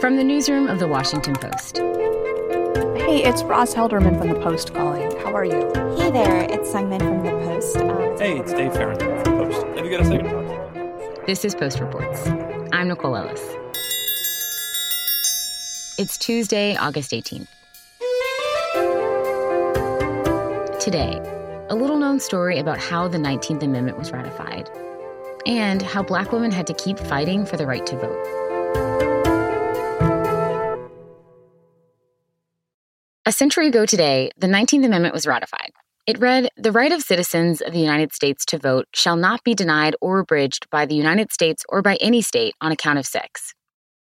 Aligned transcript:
From 0.00 0.16
the 0.16 0.24
newsroom 0.24 0.66
of 0.66 0.78
the 0.78 0.88
Washington 0.88 1.34
Post. 1.34 1.76
Hey, 1.76 3.22
it's 3.22 3.42
Roz 3.42 3.74
Helderman 3.74 4.18
from 4.18 4.30
the 4.30 4.40
Post 4.40 4.72
calling. 4.72 5.14
How 5.18 5.34
are 5.34 5.44
you? 5.44 5.70
Hey 5.98 6.10
there, 6.10 6.40
it's 6.44 6.70
Seung 6.70 6.88
Min 6.88 7.00
from 7.00 7.22
the 7.22 7.30
Post. 7.32 7.76
Um, 7.76 8.16
hey, 8.16 8.38
it's 8.38 8.50
Dave 8.54 8.72
Fahrenthold 8.72 9.22
from 9.22 9.36
the 9.36 9.44
Post. 9.44 9.66
Have 9.76 9.84
you 9.84 9.90
got 9.90 10.00
a 10.00 10.04
second 10.06 10.24
to 10.24 10.32
talk? 10.32 11.26
This 11.26 11.44
is 11.44 11.54
Post 11.54 11.80
Reports. 11.80 12.26
I'm 12.72 12.88
Nicole 12.88 13.14
Ellis. 13.14 13.42
It's 15.98 16.16
Tuesday, 16.16 16.76
August 16.76 17.10
18th. 17.10 17.48
Today, 20.80 21.20
a 21.68 21.74
little 21.74 21.98
known 21.98 22.20
story 22.20 22.58
about 22.58 22.78
how 22.78 23.06
the 23.06 23.18
19th 23.18 23.62
Amendment 23.62 23.98
was 23.98 24.12
ratified 24.12 24.70
and 25.44 25.82
how 25.82 26.02
black 26.02 26.32
women 26.32 26.50
had 26.50 26.66
to 26.68 26.72
keep 26.72 26.98
fighting 26.98 27.44
for 27.44 27.58
the 27.58 27.66
right 27.66 27.84
to 27.84 27.96
vote. 27.98 29.19
A 33.30 33.32
century 33.32 33.68
ago 33.68 33.86
today, 33.86 34.32
the 34.36 34.48
19th 34.48 34.84
Amendment 34.84 35.14
was 35.14 35.24
ratified. 35.24 35.70
It 36.04 36.18
read 36.18 36.48
The 36.56 36.72
right 36.72 36.90
of 36.90 37.00
citizens 37.00 37.60
of 37.60 37.72
the 37.72 37.78
United 37.78 38.12
States 38.12 38.44
to 38.46 38.58
vote 38.58 38.88
shall 38.92 39.14
not 39.14 39.44
be 39.44 39.54
denied 39.54 39.94
or 40.00 40.18
abridged 40.18 40.68
by 40.68 40.84
the 40.84 40.96
United 40.96 41.30
States 41.30 41.62
or 41.68 41.80
by 41.80 41.94
any 42.00 42.22
state 42.22 42.56
on 42.60 42.72
account 42.72 42.98
of 42.98 43.06
sex. 43.06 43.54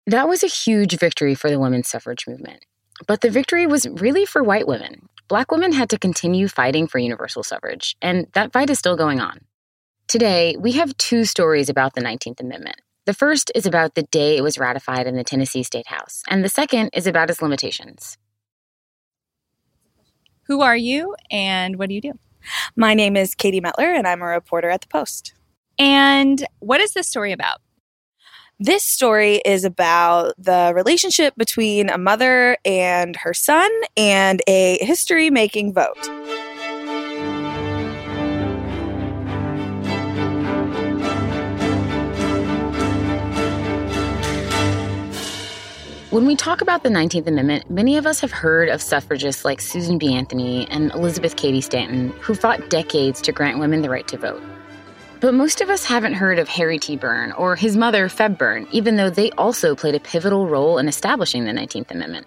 That 0.05 0.29
was 0.29 0.43
a 0.43 0.47
huge 0.47 0.97
victory 0.97 1.35
for 1.35 1.49
the 1.49 1.59
women's 1.59 1.89
suffrage 1.89 2.25
movement. 2.25 2.63
But 3.05 3.19
the 3.19 3.29
victory 3.29 3.67
was 3.67 3.85
really 3.89 4.25
for 4.25 4.41
white 4.43 4.65
women. 4.65 5.09
Black 5.27 5.51
women 5.51 5.73
had 5.73 5.89
to 5.89 5.99
continue 5.99 6.47
fighting 6.47 6.87
for 6.87 6.97
universal 6.97 7.43
suffrage, 7.43 7.97
and 8.01 8.27
that 8.33 8.53
fight 8.53 8.69
is 8.69 8.79
still 8.79 8.95
going 8.95 9.19
on. 9.19 9.41
Today, 10.07 10.55
we 10.57 10.71
have 10.71 10.95
two 10.95 11.25
stories 11.25 11.67
about 11.67 11.95
the 11.95 12.01
19th 12.01 12.39
Amendment. 12.39 12.79
The 13.05 13.13
first 13.13 13.51
is 13.53 13.65
about 13.65 13.95
the 13.95 14.03
day 14.03 14.37
it 14.37 14.41
was 14.41 14.57
ratified 14.57 15.05
in 15.05 15.17
the 15.17 15.25
Tennessee 15.25 15.63
State 15.63 15.87
House, 15.87 16.23
and 16.29 16.45
the 16.45 16.49
second 16.49 16.91
is 16.93 17.07
about 17.07 17.29
its 17.29 17.41
limitations. 17.41 18.17
Who 20.47 20.61
are 20.61 20.77
you 20.77 21.13
and 21.29 21.77
what 21.77 21.89
do 21.89 21.95
you 21.95 22.01
do? 22.01 22.13
My 22.77 22.93
name 22.93 23.17
is 23.17 23.35
Katie 23.35 23.59
Mettler 23.59 23.93
and 23.93 24.07
I'm 24.07 24.21
a 24.21 24.25
reporter 24.25 24.69
at 24.69 24.79
the 24.79 24.87
Post. 24.87 25.33
And 25.77 26.45
what 26.59 26.79
is 26.79 26.93
this 26.93 27.09
story 27.09 27.33
about? 27.33 27.59
This 28.57 28.83
story 28.83 29.41
is 29.45 29.65
about 29.65 30.33
the 30.37 30.71
relationship 30.73 31.35
between 31.35 31.89
a 31.89 31.97
mother 31.97 32.57
and 32.63 33.15
her 33.17 33.33
son 33.33 33.69
and 33.97 34.41
a 34.47 34.77
history 34.81 35.29
making 35.29 35.73
vote. 35.73 36.36
When 46.09 46.25
we 46.25 46.37
talk 46.37 46.61
about 46.61 46.83
the 46.83 46.89
19th 46.89 47.27
Amendment, 47.27 47.69
many 47.69 47.97
of 47.97 48.05
us 48.05 48.21
have 48.21 48.31
heard 48.31 48.69
of 48.69 48.81
suffragists 48.81 49.43
like 49.43 49.59
Susan 49.59 49.97
B. 49.97 50.15
Anthony 50.15 50.65
and 50.69 50.89
Elizabeth 50.93 51.35
Cady 51.35 51.59
Stanton, 51.59 52.11
who 52.21 52.33
fought 52.33 52.69
decades 52.69 53.19
to 53.23 53.33
grant 53.33 53.59
women 53.59 53.81
the 53.81 53.89
right 53.89 54.07
to 54.07 54.17
vote. 54.17 54.41
But 55.19 55.33
most 55.33 55.59
of 55.59 55.69
us 55.69 55.83
haven't 55.83 56.13
heard 56.13 56.39
of 56.39 56.47
Harry 56.47 56.79
T. 56.79 56.95
Burn 56.95 57.33
or 57.33 57.57
his 57.57 57.75
mother, 57.75 58.07
Febb 58.07 58.37
Burn, 58.37 58.69
even 58.71 58.95
though 58.95 59.09
they 59.09 59.31
also 59.31 59.75
played 59.75 59.95
a 59.95 59.99
pivotal 59.99 60.47
role 60.47 60.77
in 60.77 60.87
establishing 60.87 61.43
the 61.43 61.51
19th 61.51 61.91
Amendment. 61.91 62.25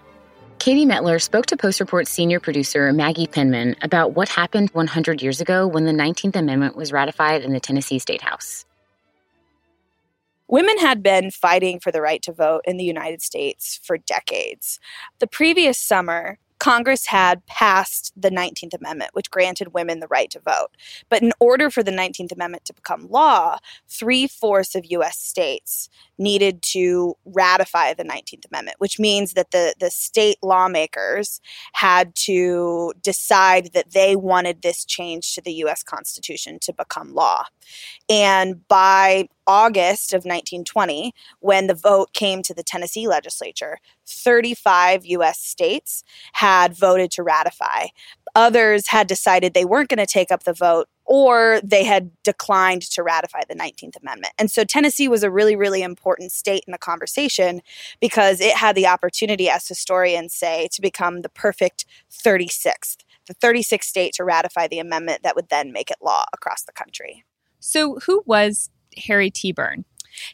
Katie 0.59 0.85
Mettler 0.85 1.19
spoke 1.19 1.47
to 1.47 1.57
Post 1.57 1.81
Report's 1.81 2.11
senior 2.11 2.39
producer, 2.39 2.93
Maggie 2.93 3.29
Penman, 3.29 3.77
about 3.81 4.13
what 4.13 4.29
happened 4.29 4.69
100 4.75 5.23
years 5.23 5.41
ago 5.41 5.67
when 5.67 5.87
the 5.87 5.93
19th 5.93 6.37
Amendment 6.37 6.77
was 6.77 6.93
ratified 6.93 7.41
in 7.41 7.55
the 7.55 7.61
Tennessee 7.61 7.99
State 7.99 8.21
House. 8.21 8.67
Women 10.51 10.79
had 10.79 11.01
been 11.01 11.31
fighting 11.31 11.79
for 11.79 11.93
the 11.93 12.03
right 12.03 12.21
to 12.23 12.33
vote 12.33 12.63
in 12.65 12.77
the 12.77 12.85
United 12.85 13.23
States 13.23 13.79
for 13.85 13.97
decades. 13.97 14.81
The 15.21 15.29
previous 15.29 15.79
summer, 15.79 16.39
Congress 16.59 17.07
had 17.07 17.47
passed 17.47 18.13
the 18.15 18.31
19th 18.31 18.75
Amendment, 18.75 19.13
which 19.15 19.31
granted 19.31 19.73
women 19.73 20.01
the 20.01 20.09
right 20.09 20.29
to 20.31 20.41
vote. 20.41 20.69
But 21.09 21.23
in 21.23 21.33
order 21.39 21.71
for 21.71 21.83
the 21.83 21.93
19th 21.93 22.33
Amendment 22.33 22.65
to 22.67 22.75
become 22.75 23.09
law, 23.09 23.59
three 23.89 24.27
fourths 24.27 24.75
of 24.75 24.85
U.S. 24.91 25.19
states 25.19 25.89
needed 26.19 26.63
to 26.63 27.15
ratify 27.25 27.95
the 27.95 28.05
19th 28.05 28.45
Amendment, 28.51 28.77
which 28.79 28.99
means 28.99 29.33
that 29.35 29.53
the, 29.53 29.75
the 29.81 29.91
state 29.91 30.37
lawmakers 30.43 31.41
had 31.73 32.15
to 32.15 32.93
decide 33.03 33.71
that 33.73 33.93
they 33.93 34.17
wanted 34.17 34.63
this 34.63 34.85
change 34.85 35.35
to 35.37 35.41
the 35.41 35.55
U.S. 35.55 35.83
Constitution 35.83 36.59
to 36.61 36.73
become 36.75 37.15
law. 37.15 37.45
And 38.11 38.67
by 38.69 39.29
August 39.47 40.13
of 40.13 40.19
1920, 40.19 41.13
when 41.41 41.67
the 41.67 41.75
vote 41.75 42.13
came 42.13 42.43
to 42.43 42.55
the 42.55 42.63
Tennessee 42.63 43.09
legislature, 43.09 43.79
35 44.07 45.07
US 45.07 45.41
states 45.41 46.03
had 46.35 46.77
voted 46.77 47.11
to 47.13 47.23
ratify. 47.23 47.87
Others 48.35 48.89
had 48.89 49.07
decided 49.07 49.55
they 49.55 49.65
weren't 49.65 49.89
going 49.89 49.99
to 49.99 50.07
take 50.07 50.31
up 50.31 50.45
the 50.45 50.53
vote 50.53 50.89
or 51.05 51.61
they 51.65 51.83
had 51.83 52.13
declined 52.23 52.83
to 52.83 53.03
ratify 53.03 53.41
the 53.49 53.57
19th 53.57 54.01
Amendment. 54.01 54.33
And 54.39 54.49
so 54.49 54.63
Tennessee 54.63 55.09
was 55.09 55.25
a 55.25 55.31
really, 55.31 55.57
really 55.57 55.83
important 55.83 56.31
state 56.31 56.63
in 56.69 56.71
the 56.71 56.79
conversation 56.79 57.63
because 58.01 58.41
it 58.41 58.55
had 58.55 58.77
the 58.77 58.87
opportunity, 58.87 59.49
as 59.51 59.67
historians 59.67 60.33
say, 60.35 60.69
to 60.71 60.81
become 60.81 61.23
the 61.23 61.29
perfect 61.29 61.85
36th, 62.13 62.99
the 63.27 63.35
36th 63.35 63.83
state 63.83 64.13
to 64.15 64.25
ratify 64.25 64.69
the 64.69 64.79
amendment 64.79 65.25
that 65.25 65.35
would 65.35 65.49
then 65.49 65.73
make 65.73 65.91
it 65.91 65.97
law 66.01 66.25
across 66.33 66.63
the 66.63 66.73
country. 66.73 67.25
So, 67.59 67.99
who 68.07 68.23
was 68.25 68.71
Harry 69.07 69.31
T. 69.31 69.53
Burn? 69.53 69.85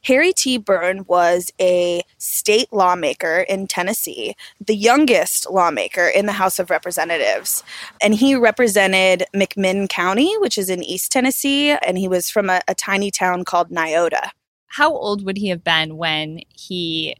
Harry 0.04 0.32
T. 0.32 0.58
Burn 0.58 1.04
was 1.06 1.52
a 1.60 2.02
state 2.18 2.72
lawmaker 2.72 3.40
in 3.48 3.66
Tennessee, 3.66 4.34
the 4.64 4.74
youngest 4.74 5.50
lawmaker 5.50 6.06
in 6.08 6.26
the 6.26 6.32
House 6.32 6.58
of 6.58 6.70
Representatives. 6.70 7.62
And 8.00 8.14
he 8.14 8.34
represented 8.34 9.24
McMinn 9.34 9.88
County, 9.88 10.36
which 10.38 10.58
is 10.58 10.70
in 10.70 10.82
East 10.82 11.12
Tennessee, 11.12 11.70
and 11.70 11.98
he 11.98 12.08
was 12.08 12.30
from 12.30 12.50
a, 12.50 12.60
a 12.68 12.74
tiny 12.74 13.10
town 13.10 13.44
called 13.44 13.70
Niota. 13.70 14.30
How 14.66 14.92
old 14.92 15.24
would 15.24 15.36
he 15.36 15.48
have 15.48 15.64
been 15.64 15.96
when 15.96 16.40
he 16.54 17.16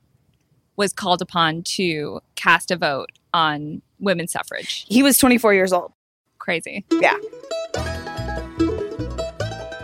was 0.77 0.93
called 0.93 1.23
upon 1.23 1.63
to 1.63 2.21
cast 2.35 2.71
a 2.71 2.77
vote 2.77 3.11
on 3.33 3.83
women's 3.99 4.33
suffrage? 4.33 4.85
He 4.89 5.03
was 5.03 5.19
24 5.19 5.55
years 5.55 5.73
old. 5.73 5.93
Crazy. 6.39 6.85
Yeah. 6.93 7.17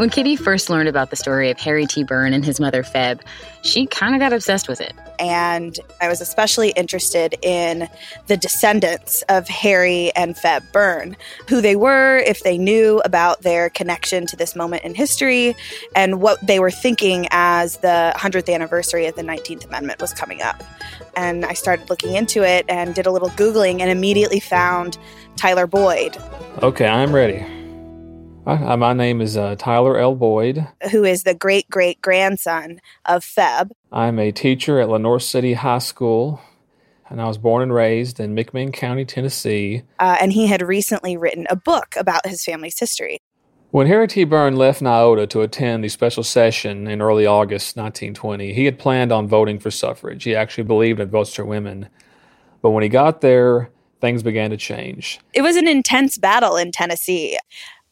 When 0.03 0.11
Kitty 0.11 0.35
first 0.35 0.69
learned 0.69 0.89
about 0.89 1.11
the 1.11 1.17
story 1.17 1.49
of 1.49 1.61
Harry 1.61 1.87
T. 1.87 2.03
Burn 2.03 2.33
and 2.33 2.45
his 2.45 2.59
mother, 2.59 2.83
Febb, 2.83 3.21
she 3.63 3.87
kind 3.87 4.17
of 4.17 4.19
got 4.19 4.33
obsessed 4.33 4.67
with 4.67 4.81
it. 4.81 4.95
And 5.21 5.79
I 6.01 6.09
was 6.09 6.21
especially 6.21 6.71
interested 6.71 7.37
in 7.41 7.89
the 8.27 8.37
descendants 8.37 9.23
of 9.29 9.47
Harry 9.47 10.11
and 10.17 10.35
Febb 10.35 10.73
Burn, 10.73 11.17
who 11.49 11.61
they 11.61 11.77
were, 11.77 12.19
if 12.27 12.43
they 12.43 12.59
knew 12.59 13.01
about 13.05 13.43
their 13.43 13.71
connection 13.71 14.27
to 14.27 14.35
this 14.35 14.57
moment 14.57 14.83
in 14.83 14.97
history, 14.97 15.55
and 15.95 16.21
what 16.21 16.45
they 16.45 16.59
were 16.59 16.73
thinking 16.73 17.29
as 17.31 17.77
the 17.77 18.13
100th 18.17 18.53
anniversary 18.53 19.07
of 19.07 19.15
the 19.15 19.23
19th 19.23 19.67
Amendment 19.67 20.01
was 20.01 20.13
coming 20.13 20.43
up. 20.43 20.65
And 21.17 21.45
I 21.45 21.53
started 21.53 21.89
looking 21.89 22.17
into 22.17 22.43
it 22.43 22.65
and 22.69 22.93
did 22.93 23.07
a 23.07 23.13
little 23.13 23.31
Googling 23.31 23.81
and 23.81 23.89
immediately 23.89 24.41
found 24.41 24.99
Tyler 25.37 25.69
Boyd. 25.69 26.17
Okay, 26.61 26.89
I'm 26.89 27.15
ready. 27.15 27.47
Uh, 28.45 28.77
my 28.77 28.93
name 28.93 29.21
is 29.21 29.37
uh, 29.37 29.55
Tyler 29.57 29.97
L. 29.99 30.17
Boyd, 30.17 30.67
who 30.91 31.05
is 31.05 31.23
the 31.23 31.35
great 31.35 31.71
great 31.71 32.01
grandson 32.01 32.81
of 33.05 33.25
Febb. 33.25 33.71
I'm 33.93 34.19
a 34.19 34.33
teacher 34.33 34.81
at 34.81 34.89
Lenoir 34.89 35.21
City 35.21 35.53
High 35.53 35.79
School, 35.79 36.41
and 37.09 37.23
I 37.23 37.27
was 37.27 37.39
born 37.39 37.63
and 37.63 37.73
raised 37.73 38.19
in 38.19 38.35
McMinn 38.35 38.73
County, 38.73 39.05
Tennessee. 39.05 39.85
Uh, 40.01 40.17
and 40.21 40.33
he 40.33 40.49
had 40.49 40.61
recently 40.61 41.17
written 41.17 41.47
a 41.51 41.57
book 41.57 41.95
about 41.97 42.27
his 42.27 42.43
family's 42.43 42.81
history. 42.81 43.21
When 43.71 43.87
Harry 43.87 44.09
T. 44.09 44.25
Burn 44.25 44.57
left 44.57 44.83
Niota 44.83 45.31
to 45.31 45.43
attend 45.43 45.85
the 45.85 45.89
special 45.89 46.25
session 46.25 46.89
in 46.89 47.01
early 47.01 47.27
August 47.27 47.77
1920, 47.77 48.53
he 48.55 48.65
had 48.65 48.77
planned 48.77 49.13
on 49.13 49.29
voting 49.29 49.61
for 49.61 49.71
suffrage. 49.71 50.25
He 50.25 50.35
actually 50.35 50.65
believed 50.65 50.99
in 50.99 51.09
votes 51.09 51.33
for 51.33 51.45
women. 51.45 51.89
But 52.61 52.71
when 52.71 52.83
he 52.83 52.89
got 52.89 53.21
there, 53.21 53.71
things 54.01 54.25
began 54.25 54.51
to 54.51 54.57
change. 54.57 55.21
It 55.33 55.43
was 55.43 55.55
an 55.55 55.69
intense 55.69 56.19
battle 56.19 56.57
in 56.57 56.73
Tennessee. 56.73 57.39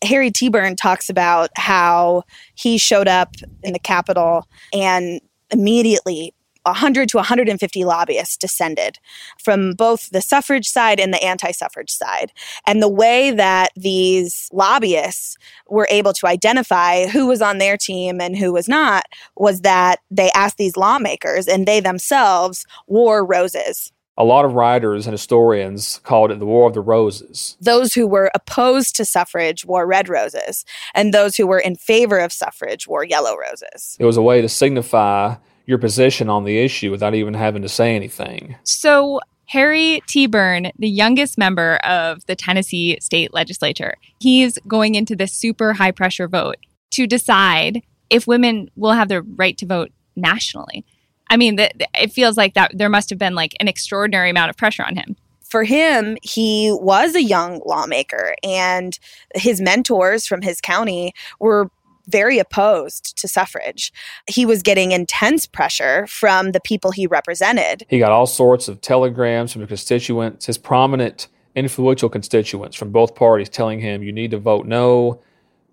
Harry 0.04 0.30
T. 0.30 0.48
Burn 0.48 0.76
talks 0.76 1.08
about 1.08 1.50
how 1.56 2.22
he 2.54 2.78
showed 2.78 3.08
up 3.08 3.34
in 3.62 3.72
the 3.72 3.78
Capitol 3.78 4.46
and 4.72 5.20
immediately 5.50 6.34
100 6.64 7.08
to 7.08 7.16
150 7.16 7.84
lobbyists 7.84 8.36
descended 8.36 8.98
from 9.42 9.72
both 9.72 10.10
the 10.10 10.20
suffrage 10.20 10.66
side 10.66 11.00
and 11.00 11.12
the 11.12 11.22
anti 11.22 11.52
suffrage 11.52 11.90
side. 11.90 12.32
And 12.66 12.82
the 12.82 12.88
way 12.88 13.30
that 13.30 13.70
these 13.76 14.48
lobbyists 14.52 15.36
were 15.68 15.88
able 15.90 16.12
to 16.14 16.26
identify 16.26 17.06
who 17.06 17.26
was 17.26 17.40
on 17.40 17.58
their 17.58 17.76
team 17.76 18.20
and 18.20 18.36
who 18.36 18.52
was 18.52 18.68
not 18.68 19.04
was 19.36 19.62
that 19.62 20.00
they 20.10 20.30
asked 20.32 20.58
these 20.58 20.76
lawmakers, 20.76 21.46
and 21.46 21.66
they 21.66 21.80
themselves 21.80 22.66
wore 22.86 23.24
roses 23.24 23.92
a 24.16 24.24
lot 24.24 24.44
of 24.44 24.54
writers 24.54 25.06
and 25.06 25.12
historians 25.12 26.00
called 26.04 26.30
it 26.30 26.38
the 26.38 26.46
War 26.46 26.66
of 26.66 26.74
the 26.74 26.80
Roses. 26.80 27.56
Those 27.60 27.94
who 27.94 28.06
were 28.06 28.30
opposed 28.34 28.96
to 28.96 29.04
suffrage 29.04 29.64
wore 29.64 29.86
red 29.86 30.08
roses, 30.08 30.64
and 30.94 31.14
those 31.14 31.36
who 31.36 31.46
were 31.46 31.58
in 31.58 31.76
favor 31.76 32.18
of 32.18 32.32
suffrage 32.32 32.86
wore 32.86 33.04
yellow 33.04 33.36
roses. 33.36 33.96
It 33.98 34.04
was 34.04 34.16
a 34.16 34.22
way 34.22 34.40
to 34.42 34.48
signify 34.48 35.36
your 35.66 35.78
position 35.78 36.28
on 36.28 36.44
the 36.44 36.58
issue 36.58 36.90
without 36.90 37.14
even 37.14 37.34
having 37.34 37.62
to 37.62 37.68
say 37.68 37.94
anything. 37.94 38.56
So, 38.64 39.20
Harry 39.46 40.02
T. 40.06 40.26
Burn, 40.26 40.70
the 40.78 40.88
youngest 40.88 41.38
member 41.38 41.76
of 41.76 42.24
the 42.26 42.36
Tennessee 42.36 42.98
state 43.00 43.32
legislature, 43.32 43.94
he's 44.20 44.58
going 44.68 44.94
into 44.94 45.16
this 45.16 45.32
super 45.32 45.72
high 45.72 45.90
pressure 45.90 46.28
vote 46.28 46.56
to 46.92 47.06
decide 47.06 47.82
if 48.10 48.26
women 48.26 48.68
will 48.76 48.92
have 48.92 49.08
the 49.08 49.22
right 49.22 49.56
to 49.58 49.66
vote 49.66 49.90
nationally. 50.16 50.84
I 51.30 51.36
mean, 51.36 51.56
the, 51.56 51.70
the, 51.76 51.88
it 51.98 52.12
feels 52.12 52.36
like 52.36 52.54
that 52.54 52.72
there 52.74 52.90
must 52.90 53.08
have 53.08 53.18
been 53.18 53.34
like 53.34 53.54
an 53.60 53.68
extraordinary 53.68 54.28
amount 54.28 54.50
of 54.50 54.56
pressure 54.56 54.84
on 54.84 54.96
him. 54.96 55.16
For 55.48 55.64
him, 55.64 56.18
he 56.22 56.70
was 56.80 57.14
a 57.14 57.22
young 57.22 57.60
lawmaker, 57.64 58.36
and 58.44 58.98
his 59.34 59.60
mentors 59.60 60.26
from 60.26 60.42
his 60.42 60.60
county 60.60 61.12
were 61.40 61.70
very 62.06 62.38
opposed 62.38 63.16
to 63.18 63.28
suffrage. 63.28 63.92
He 64.28 64.44
was 64.44 64.62
getting 64.62 64.92
intense 64.92 65.46
pressure 65.46 66.06
from 66.06 66.52
the 66.52 66.60
people 66.60 66.90
he 66.90 67.06
represented. 67.06 67.84
He 67.88 67.98
got 67.98 68.12
all 68.12 68.26
sorts 68.26 68.68
of 68.68 68.80
telegrams 68.80 69.52
from 69.52 69.66
constituents, 69.66 70.46
his 70.46 70.58
prominent, 70.58 71.28
influential 71.54 72.08
constituents 72.08 72.76
from 72.76 72.90
both 72.90 73.14
parties 73.14 73.48
telling 73.48 73.80
him, 73.80 74.02
you 74.02 74.12
need 74.12 74.30
to 74.32 74.38
vote 74.38 74.66
no. 74.66 75.20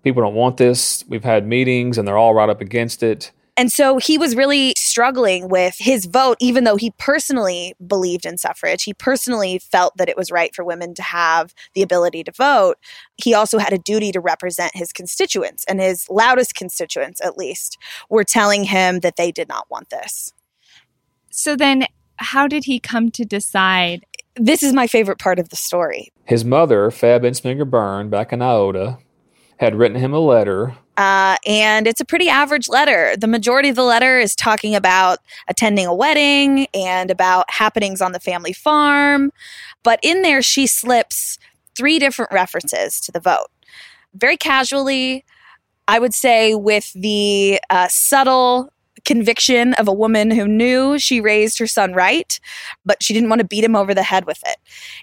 People 0.02 0.22
don't 0.22 0.34
want 0.34 0.56
this. 0.56 1.04
We've 1.08 1.24
had 1.24 1.46
meetings 1.46 1.98
and 1.98 2.06
they're 2.06 2.18
all 2.18 2.34
right 2.34 2.48
up 2.48 2.60
against 2.60 3.02
it. 3.02 3.32
And 3.58 3.72
so 3.72 3.98
he 3.98 4.18
was 4.18 4.36
really 4.36 4.72
struggling 4.76 5.48
with 5.48 5.74
his 5.78 6.06
vote, 6.06 6.36
even 6.40 6.62
though 6.62 6.76
he 6.76 6.92
personally 6.92 7.74
believed 7.84 8.24
in 8.24 8.38
suffrage. 8.38 8.84
He 8.84 8.94
personally 8.94 9.58
felt 9.58 9.96
that 9.96 10.08
it 10.08 10.16
was 10.16 10.30
right 10.30 10.54
for 10.54 10.64
women 10.64 10.94
to 10.94 11.02
have 11.02 11.52
the 11.74 11.82
ability 11.82 12.22
to 12.22 12.30
vote. 12.30 12.76
He 13.16 13.34
also 13.34 13.58
had 13.58 13.72
a 13.72 13.78
duty 13.78 14.12
to 14.12 14.20
represent 14.20 14.76
his 14.76 14.92
constituents, 14.92 15.64
and 15.68 15.80
his 15.80 16.08
loudest 16.08 16.54
constituents, 16.54 17.20
at 17.20 17.36
least, 17.36 17.78
were 18.08 18.22
telling 18.22 18.62
him 18.62 19.00
that 19.00 19.16
they 19.16 19.32
did 19.32 19.48
not 19.48 19.68
want 19.68 19.90
this. 19.90 20.32
So 21.30 21.56
then, 21.56 21.86
how 22.16 22.46
did 22.46 22.64
he 22.64 22.78
come 22.78 23.10
to 23.10 23.24
decide? 23.24 24.06
This 24.36 24.62
is 24.62 24.72
my 24.72 24.86
favorite 24.86 25.18
part 25.18 25.40
of 25.40 25.48
the 25.48 25.56
story. 25.56 26.12
His 26.26 26.44
mother, 26.44 26.90
Febb 26.90 27.22
Ensminger 27.22 27.68
Burn, 27.68 28.08
back 28.08 28.32
in 28.32 28.38
Niota, 28.38 28.98
had 29.58 29.74
written 29.74 29.98
him 29.98 30.12
a 30.12 30.18
letter 30.18 30.76
uh, 30.98 31.36
and 31.46 31.86
it's 31.86 32.00
a 32.00 32.04
pretty 32.04 32.28
average 32.28 32.68
letter. 32.68 33.16
The 33.16 33.28
majority 33.28 33.68
of 33.68 33.76
the 33.76 33.84
letter 33.84 34.18
is 34.18 34.34
talking 34.34 34.74
about 34.74 35.20
attending 35.46 35.86
a 35.86 35.94
wedding 35.94 36.66
and 36.74 37.08
about 37.08 37.48
happenings 37.48 38.00
on 38.00 38.10
the 38.10 38.18
family 38.18 38.52
farm. 38.52 39.30
But 39.84 40.00
in 40.02 40.22
there, 40.22 40.42
she 40.42 40.66
slips 40.66 41.38
three 41.76 42.00
different 42.00 42.32
references 42.32 43.00
to 43.02 43.12
the 43.12 43.20
vote. 43.20 43.46
Very 44.12 44.36
casually, 44.36 45.24
I 45.86 46.00
would 46.00 46.14
say, 46.14 46.56
with 46.56 46.92
the 46.94 47.60
uh, 47.70 47.86
subtle 47.88 48.72
conviction 49.04 49.74
of 49.74 49.86
a 49.86 49.92
woman 49.92 50.32
who 50.32 50.48
knew 50.48 50.98
she 50.98 51.20
raised 51.20 51.60
her 51.60 51.68
son 51.68 51.92
right, 51.92 52.40
but 52.84 53.00
she 53.04 53.14
didn't 53.14 53.28
want 53.28 53.40
to 53.40 53.46
beat 53.46 53.62
him 53.62 53.76
over 53.76 53.94
the 53.94 54.02
head 54.02 54.26
with 54.26 54.42
it. 54.44 54.56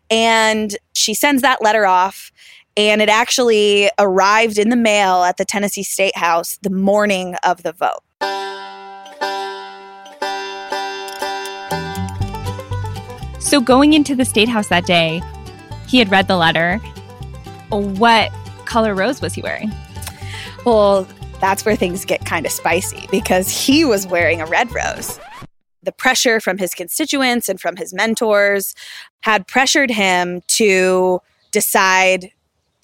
And 0.09 0.75
she 0.93 1.13
sends 1.13 1.41
that 1.41 1.61
letter 1.61 1.85
off 1.85 2.33
and 2.77 3.01
it 3.01 3.09
actually 3.09 3.89
arrived 3.99 4.57
in 4.57 4.69
the 4.69 4.75
mail 4.75 5.23
at 5.23 5.37
the 5.37 5.45
Tennessee 5.45 5.83
State 5.83 6.17
House 6.17 6.57
the 6.61 6.69
morning 6.69 7.35
of 7.43 7.63
the 7.63 7.71
vote. 7.71 8.01
So, 13.39 13.61
going 13.61 13.93
into 13.93 14.15
the 14.15 14.25
State 14.25 14.49
House 14.49 14.67
that 14.69 14.85
day, 14.85 15.21
he 15.87 15.99
had 15.99 16.09
read 16.09 16.27
the 16.27 16.35
letter. 16.35 16.77
What 17.69 18.31
color 18.65 18.95
rose 18.95 19.21
was 19.21 19.33
he 19.33 19.41
wearing? 19.41 19.71
Well, 20.65 21.07
that's 21.39 21.63
where 21.63 21.75
things 21.75 22.05
get 22.05 22.25
kind 22.25 22.45
of 22.45 22.51
spicy 22.51 23.07
because 23.11 23.49
he 23.49 23.85
was 23.85 24.07
wearing 24.07 24.41
a 24.41 24.45
red 24.45 24.73
rose. 24.73 25.19
The 25.83 25.91
pressure 25.91 26.39
from 26.39 26.57
his 26.57 26.73
constituents 26.73 27.47
and 27.47 27.61
from 27.61 27.75
his 27.75 27.93
mentors 27.93 28.73
had 29.21 29.47
pressured 29.47 29.91
him 29.91 30.41
to 30.47 31.21
decide 31.51 32.31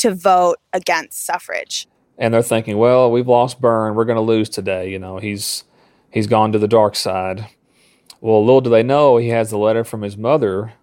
to 0.01 0.13
vote 0.13 0.57
against 0.74 1.25
suffrage. 1.25 1.88
And 2.18 2.33
they're 2.33 2.44
thinking, 2.44 2.77
well, 2.77 3.12
we've 3.12 3.27
lost 3.27 3.59
Burn. 3.59 3.95
We're 3.95 4.06
going 4.06 4.18
to 4.18 4.21
lose 4.21 4.50
today. 4.50 4.92
You 4.92 5.00
know, 5.00 5.18
he's 5.18 5.63
he's 6.12 6.27
gone 6.27 6.51
to 6.51 6.59
the 6.59 6.68
dark 6.68 6.95
side. 6.95 7.48
Well, 8.19 8.45
little 8.45 8.62
do 8.62 8.69
they 8.69 8.83
know, 8.83 9.18
he 9.18 9.30
has 9.30 9.50
the 9.50 9.57
letter 9.57 9.83
from 9.83 10.03
his 10.03 10.15
mother 10.15 10.74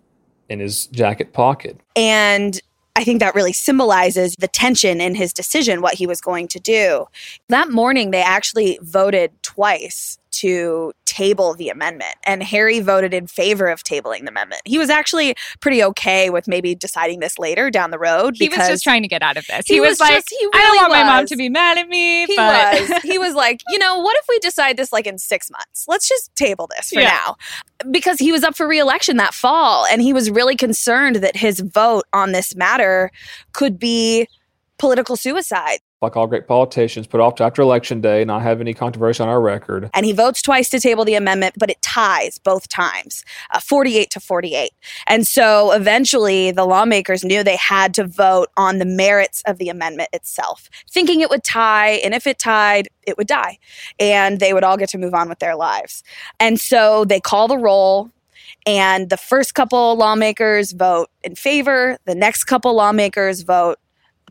in 0.48 0.58
his 0.58 0.86
jacket 0.86 1.32
pocket. 1.32 1.78
And 1.94 2.60
I 2.96 3.04
think 3.04 3.20
that 3.20 3.36
really 3.36 3.52
symbolizes 3.52 4.34
the 4.40 4.48
tension 4.48 5.00
in 5.00 5.14
his 5.14 5.32
decision, 5.32 5.80
what 5.80 5.94
he 5.94 6.06
was 6.06 6.20
going 6.20 6.48
to 6.48 6.58
do. 6.58 7.06
That 7.48 7.70
morning, 7.70 8.10
they 8.10 8.22
actually 8.22 8.76
voted 8.82 9.30
twice 9.42 10.18
to 10.40 10.92
table 11.04 11.54
the 11.54 11.68
amendment. 11.68 12.14
And 12.24 12.42
Harry 12.42 12.80
voted 12.80 13.12
in 13.12 13.26
favor 13.26 13.66
of 13.66 13.82
tabling 13.82 14.22
the 14.22 14.28
amendment. 14.28 14.62
He 14.64 14.78
was 14.78 14.90
actually 14.90 15.34
pretty 15.60 15.82
okay 15.82 16.30
with 16.30 16.46
maybe 16.46 16.74
deciding 16.74 17.20
this 17.20 17.38
later 17.38 17.70
down 17.70 17.90
the 17.90 17.98
road. 17.98 18.36
He 18.36 18.48
was 18.48 18.58
just 18.58 18.84
trying 18.84 19.02
to 19.02 19.08
get 19.08 19.22
out 19.22 19.36
of 19.36 19.46
this. 19.46 19.66
He, 19.66 19.74
he 19.74 19.80
was, 19.80 19.90
was, 19.90 20.00
like, 20.00 20.12
just, 20.12 20.30
he 20.30 20.36
really 20.44 20.50
I 20.54 20.62
don't 20.64 20.76
want 20.76 20.90
was. 20.90 20.96
my 20.96 21.04
mom 21.04 21.26
to 21.26 21.36
be 21.36 21.48
mad 21.48 21.78
at 21.78 21.88
me. 21.88 22.26
He 22.26 22.36
but 22.36 22.80
was. 22.88 23.02
He 23.02 23.18
was 23.18 23.34
like, 23.34 23.62
you 23.68 23.78
know, 23.78 23.98
what 23.98 24.16
if 24.18 24.26
we 24.28 24.38
decide 24.40 24.76
this 24.76 24.92
like 24.92 25.06
in 25.06 25.18
six 25.18 25.50
months? 25.50 25.86
Let's 25.88 26.08
just 26.08 26.34
table 26.36 26.68
this 26.76 26.90
for 26.90 27.00
Yeah. 27.00 27.08
now. 27.08 27.36
Because 27.90 28.18
he 28.18 28.30
was 28.30 28.44
up 28.44 28.56
for 28.56 28.68
reelection 28.68 29.16
that 29.16 29.34
fall 29.34 29.86
and 29.86 30.02
he 30.02 30.12
was 30.12 30.30
really 30.30 30.56
concerned 30.56 31.16
that 31.16 31.36
his 31.36 31.60
vote 31.60 32.04
on 32.12 32.32
this 32.32 32.54
matter 32.54 33.10
could 33.52 33.78
be 33.78 34.28
political 34.78 35.16
suicide. 35.16 35.78
Like 36.00 36.16
all 36.16 36.28
great 36.28 36.46
politicians, 36.46 37.08
put 37.08 37.20
off 37.20 37.34
to 37.36 37.44
after 37.44 37.60
election 37.60 38.00
day, 38.00 38.24
not 38.24 38.42
have 38.42 38.60
any 38.60 38.72
controversy 38.72 39.20
on 39.20 39.28
our 39.28 39.40
record. 39.40 39.90
And 39.94 40.06
he 40.06 40.12
votes 40.12 40.40
twice 40.40 40.70
to 40.70 40.78
table 40.78 41.04
the 41.04 41.14
amendment, 41.14 41.56
but 41.58 41.70
it 41.70 41.82
ties 41.82 42.38
both 42.38 42.68
times, 42.68 43.24
uh, 43.52 43.58
48 43.58 44.08
to 44.10 44.20
48. 44.20 44.70
And 45.08 45.26
so 45.26 45.72
eventually 45.72 46.52
the 46.52 46.64
lawmakers 46.64 47.24
knew 47.24 47.42
they 47.42 47.56
had 47.56 47.94
to 47.94 48.06
vote 48.06 48.48
on 48.56 48.78
the 48.78 48.84
merits 48.84 49.42
of 49.44 49.58
the 49.58 49.68
amendment 49.68 50.10
itself, 50.12 50.70
thinking 50.88 51.20
it 51.20 51.30
would 51.30 51.42
tie. 51.42 52.00
And 52.04 52.14
if 52.14 52.28
it 52.28 52.38
tied, 52.38 52.88
it 53.04 53.18
would 53.18 53.26
die. 53.26 53.58
And 53.98 54.38
they 54.38 54.52
would 54.52 54.62
all 54.62 54.76
get 54.76 54.90
to 54.90 54.98
move 54.98 55.14
on 55.14 55.28
with 55.28 55.40
their 55.40 55.56
lives. 55.56 56.04
And 56.38 56.60
so 56.60 57.04
they 57.04 57.18
call 57.20 57.48
the 57.48 57.58
roll. 57.58 58.10
And 58.66 59.10
the 59.10 59.16
first 59.16 59.54
couple 59.54 59.96
lawmakers 59.96 60.72
vote 60.72 61.08
in 61.24 61.34
favor, 61.34 61.98
the 62.04 62.14
next 62.14 62.44
couple 62.44 62.74
lawmakers 62.74 63.42
vote 63.42 63.78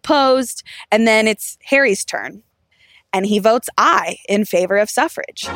opposed, 0.07 0.63
and 0.92 1.07
then 1.07 1.27
it's 1.27 1.57
Harry's 1.63 2.06
turn 2.06 2.44
and 3.13 3.25
he 3.25 3.39
votes 3.39 3.69
aye 3.77 4.18
in 4.27 4.45
favor 4.45 4.77
of 4.77 4.89
suffrage. 4.89 5.48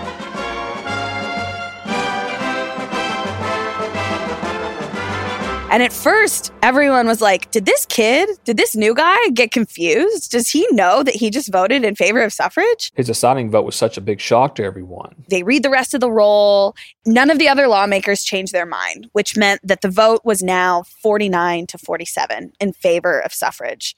And 5.72 5.82
at 5.82 5.94
first, 5.94 6.52
everyone 6.62 7.08
was 7.08 7.22
like, 7.22 7.50
Did 7.52 7.66
this 7.66 7.86
kid, 7.86 8.30
did 8.44 8.58
this 8.58 8.76
new 8.76 8.94
guy 8.94 9.16
get 9.30 9.52
confused? 9.52 10.32
Does 10.32 10.50
he 10.50 10.68
know 10.72 11.02
that 11.02 11.16
he 11.16 11.30
just 11.30 11.50
voted 11.50 11.86
in 11.86 11.96
favor 11.96 12.22
of 12.22 12.34
suffrage? 12.34 12.92
His 12.94 13.08
deciding 13.08 13.52
vote 13.52 13.64
was 13.64 13.78
such 13.78 13.96
a 13.96 14.02
big 14.02 14.20
shock 14.20 14.56
to 14.56 14.66
everyone. 14.66 15.16
They 15.30 15.44
read 15.44 15.64
the 15.64 15.70
rest 15.70 15.94
of 15.94 16.02
the 16.02 16.12
roll. 16.12 16.76
None 17.06 17.30
of 17.30 17.40
the 17.40 17.48
other 17.48 17.70
lawmakers 17.70 18.26
changed 18.26 18.52
their 18.52 18.66
mind, 18.66 19.08
which 19.14 19.38
meant 19.38 19.62
that 19.64 19.80
the 19.80 19.90
vote 19.90 20.22
was 20.26 20.44
now 20.44 20.84
49 21.02 21.68
to 21.68 21.78
47 21.78 22.52
in 22.60 22.74
favor 22.74 23.20
of 23.20 23.34
suffrage. 23.34 23.96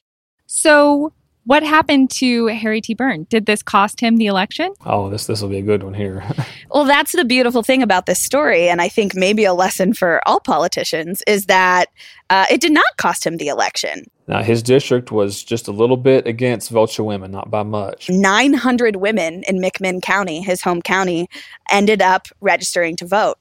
So 0.56 1.12
what 1.46 1.64
happened 1.64 2.12
to 2.12 2.46
Harry 2.46 2.80
T. 2.80 2.94
Burn? 2.94 3.24
Did 3.24 3.48
this 3.48 3.64
cost 3.64 4.00
him 4.00 4.18
the 4.18 4.28
election? 4.28 4.72
Oh, 4.86 5.10
this 5.10 5.26
this 5.26 5.42
will 5.42 5.50
be 5.50 5.58
a 5.58 5.64
good 5.64 5.82
one 5.82 5.96
here. 5.96 6.24
Well, 6.70 6.86
that's 6.86 7.12
the 7.12 7.24
beautiful 7.24 7.62
thing 7.62 7.84
about 7.84 8.08
this 8.08 8.20
story. 8.24 8.68
And 8.68 8.82
I 8.82 8.90
think 8.90 9.14
maybe 9.14 9.46
a 9.46 9.54
lesson 9.54 9.94
for 9.94 10.28
all 10.28 10.40
politicians 10.40 11.22
is 11.28 11.46
that 11.46 11.90
uh, 12.32 12.48
it 12.50 12.62
did 12.62 12.72
not 12.72 12.98
cost 12.98 13.28
him 13.28 13.38
the 13.38 13.48
election. 13.48 14.06
now, 14.28 14.42
his 14.42 14.64
district 14.64 15.12
was 15.12 15.44
just 15.44 15.68
a 15.68 15.72
little 15.72 15.98
bit 15.98 16.26
against 16.26 16.72
vulture 16.72 17.04
women, 17.04 17.30
not 17.30 17.52
by 17.52 17.62
much. 17.62 18.10
900 18.10 18.96
women 18.96 19.44
in 19.48 19.62
McMinn 19.62 20.02
County, 20.02 20.42
his 20.42 20.64
home 20.64 20.82
county, 20.82 21.28
ended 21.70 22.02
up 22.02 22.28
registering 22.42 22.96
to 22.96 23.06
vote. 23.06 23.38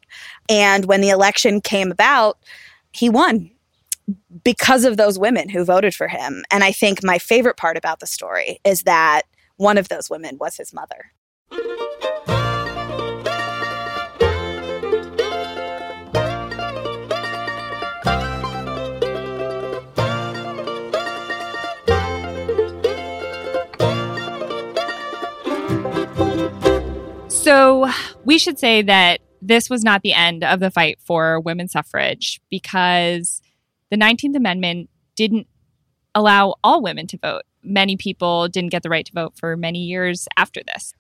And 0.51 0.85
when 0.85 1.01
the 1.01 1.09
election 1.09 1.63
came 1.63 1.91
about, 1.91 2.37
he 2.93 3.09
won 3.09 3.51
because 4.45 4.85
of 4.85 4.97
those 4.97 5.19
women 5.19 5.49
who 5.49 5.65
voted 5.65 5.95
for 5.95 6.09
him. 6.09 6.45
And 6.51 6.65
I 6.65 6.73
think 6.73 7.03
my 7.03 7.19
favorite 7.19 7.57
part 7.57 7.77
about 7.77 8.01
the 8.01 8.07
story 8.07 8.61
is 8.65 8.83
that 8.83 9.23
one 9.57 9.79
of 9.79 9.89
those 9.89 10.11
women 10.11 10.39
was 10.39 10.57
his 10.57 10.73
mother. 10.73 11.13
So 27.29 27.91
we 28.25 28.39
should 28.39 28.59
say 28.59 28.83
that 28.83 29.21
this 29.43 29.69
was 29.69 29.83
not 29.83 30.03
the 30.03 30.15
end 30.15 30.45
of 30.45 30.61
the 30.61 30.71
fight 30.71 30.99
for 31.05 31.41
women's 31.41 31.73
suffrage 31.73 32.41
because 32.49 33.42
the 33.93 33.99
19th 33.99 34.35
Amendment 34.35 34.89
didn't 35.17 35.47
allow 36.15 36.55
all 36.65 36.83
women 36.83 37.07
to 37.09 37.19
vote. 37.19 37.43
Many 37.63 37.99
people 37.99 38.49
didn't 38.49 38.71
get 38.71 38.83
the 38.83 38.89
right 38.89 39.05
to 39.05 39.13
vote 39.13 39.35
for 39.37 39.55
many 39.55 39.81
years 39.81 40.27
after 40.39 40.63
this. 40.67 40.95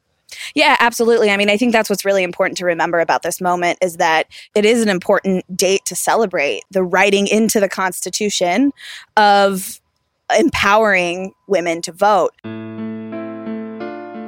Yeah, 0.55 0.77
absolutely. 0.79 1.31
I 1.31 1.39
mean, 1.39 1.49
I 1.49 1.57
think 1.57 1.73
that's 1.73 1.89
what's 1.89 2.05
really 2.05 2.23
important 2.23 2.59
to 2.59 2.67
remember 2.67 3.01
about 3.01 3.23
this 3.23 3.41
moment 3.41 3.79
is 3.81 3.97
that 3.97 4.27
it 4.55 4.67
is 4.67 4.83
an 4.83 4.91
important 4.91 5.57
date 5.57 5.87
to 5.87 5.97
celebrate 5.97 6.65
the 6.71 6.83
writing 6.83 7.27
into 7.27 7.61
the 7.61 7.69
Constitution 7.69 8.73
of 9.17 9.81
empowering 10.39 11.33
women 11.47 11.81
to 11.81 11.93
vote. 11.93 12.35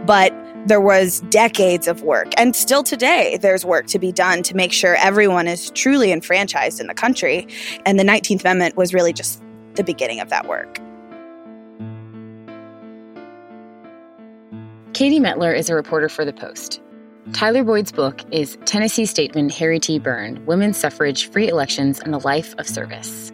But 0.06 0.32
there 0.66 0.80
was 0.80 1.20
decades 1.28 1.86
of 1.86 2.02
work 2.02 2.28
and 2.36 2.56
still 2.56 2.82
today 2.82 3.38
there's 3.40 3.64
work 3.64 3.86
to 3.86 3.98
be 3.98 4.12
done 4.12 4.42
to 4.42 4.56
make 4.56 4.72
sure 4.72 4.96
everyone 4.96 5.46
is 5.46 5.70
truly 5.70 6.12
enfranchised 6.12 6.80
in 6.80 6.86
the 6.86 6.94
country. 6.94 7.46
And 7.84 7.98
the 7.98 8.04
19th 8.04 8.40
amendment 8.40 8.76
was 8.76 8.94
really 8.94 9.12
just 9.12 9.42
the 9.74 9.84
beginning 9.84 10.20
of 10.20 10.30
that 10.30 10.46
work. 10.46 10.78
Katie 14.94 15.20
mettler 15.20 15.56
is 15.56 15.68
a 15.68 15.74
reporter 15.74 16.08
for 16.08 16.24
the 16.24 16.32
post. 16.32 16.80
Tyler 17.32 17.64
boyd's 17.64 17.90
book 17.90 18.20
is 18.30 18.58
tennessee 18.64 19.06
statesman 19.06 19.48
harry 19.48 19.80
t. 19.80 19.98
Burn 19.98 20.44
women's 20.46 20.76
suffrage 20.76 21.30
free 21.30 21.48
elections 21.48 21.98
and 22.00 22.14
a 22.14 22.18
life 22.18 22.54
of 22.58 22.68
service 22.68 23.32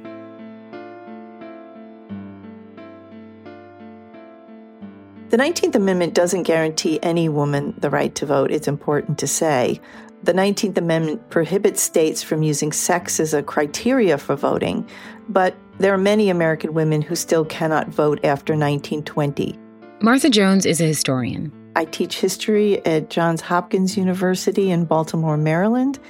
The 5.30 5.36
19th 5.36 5.76
Amendment 5.76 6.14
doesn't 6.14 6.42
guarantee 6.42 6.98
any 7.04 7.28
woman 7.28 7.72
the 7.78 7.88
right 7.88 8.12
to 8.16 8.26
vote, 8.26 8.50
it's 8.50 8.66
important 8.66 9.16
to 9.20 9.28
say. 9.28 9.80
The 10.24 10.32
19th 10.32 10.76
Amendment 10.76 11.30
prohibits 11.30 11.80
states 11.80 12.20
from 12.20 12.42
using 12.42 12.72
sex 12.72 13.20
as 13.20 13.32
a 13.32 13.40
criteria 13.40 14.18
for 14.18 14.34
voting, 14.34 14.90
but 15.28 15.54
there 15.78 15.94
are 15.94 15.98
many 15.98 16.30
American 16.30 16.74
women 16.74 17.00
who 17.00 17.14
still 17.14 17.44
cannot 17.44 17.90
vote 17.90 18.18
after 18.24 18.54
1920. 18.54 19.56
Martha 20.00 20.30
Jones 20.30 20.66
is 20.66 20.80
a 20.80 20.86
historian. 20.86 21.52
I 21.76 21.84
teach 21.84 22.18
history 22.18 22.84
at 22.84 23.08
Johns 23.08 23.40
Hopkins 23.40 23.96
University 23.96 24.72
in 24.72 24.84
Baltimore, 24.84 25.36
Maryland, 25.36 26.00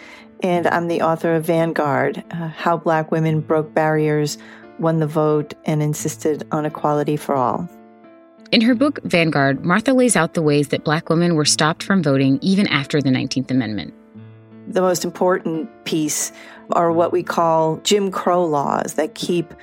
and 0.42 0.66
I'm 0.66 0.88
the 0.88 1.02
author 1.02 1.34
of 1.34 1.44
Vanguard 1.44 2.24
uh, 2.30 2.48
How 2.48 2.78
Black 2.78 3.12
Women 3.12 3.40
Broke 3.40 3.74
Barriers, 3.74 4.38
Won 4.78 4.98
the 4.98 5.06
Vote, 5.06 5.52
and 5.66 5.82
Insisted 5.82 6.48
on 6.52 6.64
Equality 6.64 7.18
for 7.18 7.34
All. 7.34 7.68
In 8.52 8.62
her 8.62 8.74
book, 8.74 8.98
Vanguard, 9.04 9.64
Martha 9.64 9.92
lays 9.92 10.16
out 10.16 10.34
the 10.34 10.42
ways 10.42 10.68
that 10.68 10.82
black 10.82 11.08
women 11.08 11.36
were 11.36 11.44
stopped 11.44 11.84
from 11.84 12.02
voting 12.02 12.40
even 12.42 12.66
after 12.66 13.00
the 13.00 13.10
19th 13.10 13.48
Amendment. 13.48 13.94
The 14.66 14.80
most 14.80 15.04
important 15.04 15.68
piece 15.84 16.32
are 16.72 16.90
what 16.90 17.12
we 17.12 17.22
call 17.22 17.76
Jim 17.78 18.10
Crow 18.10 18.44
laws 18.44 18.94
that 18.94 19.14
keep 19.14 19.54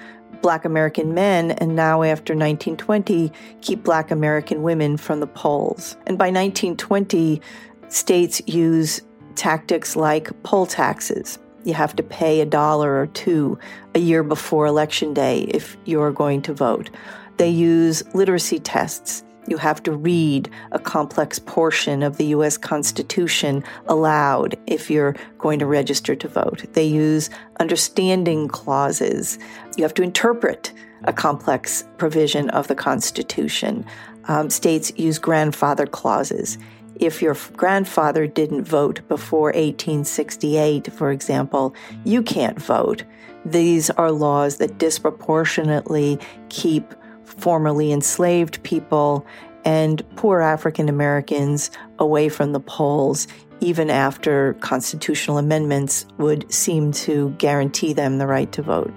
black 0.42 0.64
American 0.64 1.14
men, 1.14 1.52
and 1.52 1.76
now 1.76 2.02
after 2.02 2.34
1920, 2.34 3.30
keep 3.60 3.84
black 3.84 4.10
American 4.10 4.64
women 4.64 4.96
from 4.96 5.20
the 5.20 5.28
polls. 5.28 5.98
And 6.06 6.18
by 6.18 6.28
1920, 6.28 7.42
states 7.90 8.42
use 8.46 9.02
tactics 9.36 9.98
like 9.98 10.32
poll 10.44 10.66
taxes. 10.66 11.40
You 11.66 11.74
have 11.74 11.94
to 11.98 12.04
pay 12.04 12.40
a 12.40 12.46
dollar 12.46 13.02
or 13.02 13.08
two 13.08 13.60
a 13.96 14.00
year 14.00 14.24
before 14.24 14.66
election 14.66 15.14
day 15.14 15.42
if 15.50 15.76
you're 15.84 16.14
going 16.14 16.42
to 16.44 16.54
vote. 16.54 16.90
They 17.38 17.50
use 17.50 18.04
literacy 18.14 18.60
tests. 18.60 19.24
You 19.48 19.58
have 19.58 19.82
to 19.84 19.94
read 19.94 20.50
a 20.72 20.80
complex 20.80 21.40
portion 21.40 22.04
of 22.04 22.18
the 22.18 22.26
US 22.28 22.58
Constitution 22.58 23.64
aloud 23.88 24.58
if 24.68 24.90
you're 24.92 25.16
going 25.38 25.60
to 25.60 25.66
register 25.66 26.16
to 26.16 26.28
vote. 26.28 26.66
They 26.74 26.86
use 26.86 27.30
understanding 27.60 28.50
clauses. 28.50 29.40
You 29.78 29.84
have 29.84 29.94
to 29.96 30.04
interpret 30.04 30.74
a 31.04 31.14
complex 31.14 31.86
provision 31.98 32.50
of 32.50 32.68
the 32.68 32.76
Constitution. 32.76 33.86
Um, 34.28 34.50
states 34.50 34.92
use 34.98 35.20
grandfather 35.20 35.86
clauses. 35.86 36.58
If 37.00 37.22
your 37.22 37.38
grandfather 37.56 38.26
didn't 38.26 38.64
vote 38.64 39.08
before 39.08 39.50
1868, 39.50 40.92
for 40.92 41.12
example, 41.12 41.76
you 42.04 42.24
can't 42.24 42.60
vote. 42.60 43.04
These 43.46 43.92
are 43.92 44.12
laws 44.12 44.58
that 44.58 44.80
disproportionately 44.80 46.20
keep 46.50 46.94
formerly 47.38 47.92
enslaved 47.92 48.62
people 48.64 49.26
and 49.66 50.02
poor 50.16 50.42
African 50.42 50.88
Americans 50.88 51.72
away 52.00 52.30
from 52.30 52.54
the 52.54 52.60
polls, 52.60 53.28
even 53.60 53.90
after 53.90 54.54
constitutional 54.62 55.38
amendments 55.38 56.06
would 56.18 56.52
seem 56.52 56.92
to 56.94 57.32
guarantee 57.38 57.94
them 57.94 58.18
the 58.18 58.28
right 58.28 58.52
to 58.54 58.62
vote. 58.62 58.94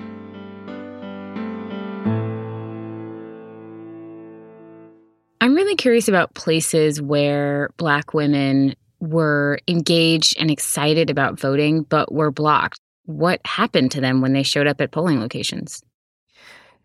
I'm 5.42 5.54
really 5.54 5.74
curious 5.74 6.06
about 6.06 6.34
places 6.34 7.00
where 7.00 7.70
Black 7.78 8.12
women 8.12 8.76
were 9.00 9.58
engaged 9.66 10.36
and 10.38 10.50
excited 10.50 11.08
about 11.08 11.40
voting, 11.40 11.82
but 11.82 12.12
were 12.12 12.30
blocked. 12.30 12.78
What 13.06 13.40
happened 13.44 13.90
to 13.92 14.00
them 14.00 14.20
when 14.20 14.34
they 14.34 14.42
showed 14.42 14.66
up 14.66 14.80
at 14.80 14.92
polling 14.92 15.18
locations? 15.18 15.82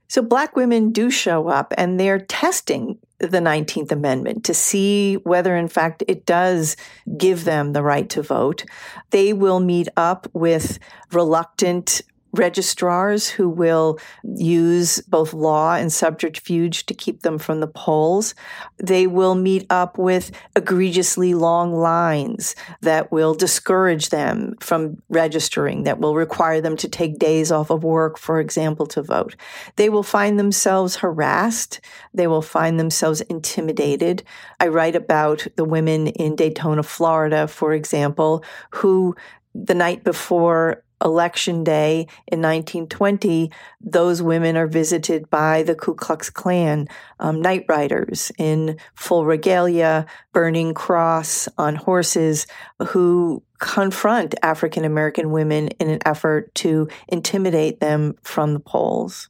So 0.07 0.21
black 0.21 0.55
women 0.55 0.91
do 0.91 1.09
show 1.09 1.47
up 1.47 1.73
and 1.77 1.99
they're 1.99 2.19
testing 2.19 2.99
the 3.19 3.39
19th 3.39 3.91
Amendment 3.91 4.43
to 4.45 4.53
see 4.53 5.15
whether, 5.15 5.55
in 5.55 5.67
fact, 5.67 6.03
it 6.07 6.25
does 6.25 6.75
give 7.17 7.45
them 7.45 7.73
the 7.73 7.83
right 7.83 8.09
to 8.09 8.21
vote. 8.21 8.65
They 9.11 9.33
will 9.33 9.59
meet 9.59 9.87
up 9.95 10.27
with 10.33 10.79
reluctant 11.11 12.01
registrars 12.35 13.29
who 13.29 13.49
will 13.49 13.99
use 14.23 15.01
both 15.01 15.33
law 15.33 15.75
and 15.75 15.91
subterfuge 15.91 16.85
to 16.85 16.93
keep 16.93 17.21
them 17.21 17.37
from 17.37 17.59
the 17.59 17.67
polls. 17.67 18.35
They 18.77 19.07
will 19.07 19.35
meet 19.35 19.65
up 19.69 19.97
with 19.97 20.31
egregiously 20.55 21.33
long 21.33 21.73
lines 21.73 22.55
that 22.81 23.11
will 23.11 23.33
discourage 23.33 24.09
them 24.09 24.55
from 24.59 25.01
registering, 25.09 25.83
that 25.83 25.99
will 25.99 26.15
require 26.15 26.61
them 26.61 26.77
to 26.77 26.87
take 26.87 27.19
days 27.19 27.51
off 27.51 27.69
of 27.69 27.83
work, 27.83 28.17
for 28.17 28.39
example, 28.39 28.85
to 28.87 29.01
vote. 29.01 29.35
They 29.75 29.89
will 29.89 30.03
find 30.03 30.39
themselves 30.39 30.97
harassed. 30.97 31.79
They 32.13 32.27
will 32.27 32.41
find 32.41 32.79
themselves 32.79 33.21
intimidated. 33.21 34.23
I 34.59 34.67
write 34.67 34.95
about 34.95 35.47
the 35.55 35.65
women 35.65 36.07
in 36.07 36.35
Daytona, 36.35 36.83
Florida, 36.83 37.47
for 37.47 37.73
example, 37.73 38.43
who 38.71 39.15
the 39.53 39.73
night 39.73 40.03
before 40.03 40.83
election 41.03 41.63
day 41.63 42.07
in 42.27 42.41
1920, 42.41 43.51
those 43.81 44.21
women 44.21 44.57
are 44.57 44.67
visited 44.67 45.29
by 45.29 45.63
the 45.63 45.75
Ku 45.75 45.95
Klux 45.95 46.29
Klan 46.29 46.87
um, 47.19 47.41
night 47.41 47.65
riders 47.67 48.31
in 48.37 48.77
full 48.93 49.25
regalia, 49.25 50.05
burning 50.33 50.73
cross 50.73 51.47
on 51.57 51.75
horses, 51.75 52.47
who 52.87 53.43
confront 53.59 54.35
African 54.43 54.85
American 54.85 55.31
women 55.31 55.67
in 55.79 55.89
an 55.89 55.99
effort 56.05 56.53
to 56.55 56.87
intimidate 57.07 57.79
them 57.79 58.15
from 58.21 58.53
the 58.53 58.59
polls. 58.59 59.29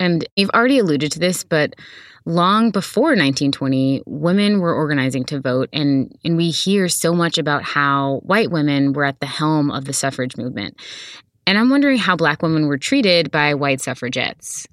And 0.00 0.28
you've 0.36 0.50
already 0.50 0.78
alluded 0.78 1.12
to 1.12 1.18
this, 1.18 1.44
but 1.44 1.74
long 2.28 2.70
before 2.70 3.10
1920, 3.10 4.02
women 4.06 4.60
were 4.60 4.74
organizing 4.74 5.24
to 5.24 5.40
vote, 5.40 5.70
and, 5.72 6.16
and 6.24 6.36
we 6.36 6.50
hear 6.50 6.88
so 6.88 7.14
much 7.14 7.38
about 7.38 7.62
how 7.62 8.20
white 8.22 8.50
women 8.50 8.92
were 8.92 9.04
at 9.04 9.18
the 9.20 9.26
helm 9.26 9.70
of 9.70 9.86
the 9.86 9.94
suffrage 9.94 10.36
movement. 10.36 10.78
And 11.46 11.56
I'm 11.56 11.70
wondering 11.70 11.96
how 11.96 12.14
black 12.14 12.42
women 12.42 12.66
were 12.66 12.76
treated 12.76 13.30
by 13.30 13.54
white 13.54 13.80
suffragettes. 13.80 14.66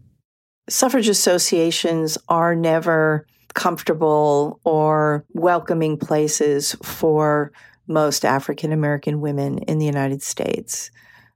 Suffrage 0.68 1.08
associations 1.08 2.18
are 2.28 2.56
never 2.56 3.26
comfortable 3.54 4.60
or 4.66 5.24
welcoming 5.34 5.98
places 5.98 6.76
for 6.84 7.54
most 7.88 8.26
African 8.26 8.74
American 8.74 9.22
women 9.22 9.60
in 9.60 9.80
the 9.80 9.86
United 9.86 10.22
States. 10.22 10.92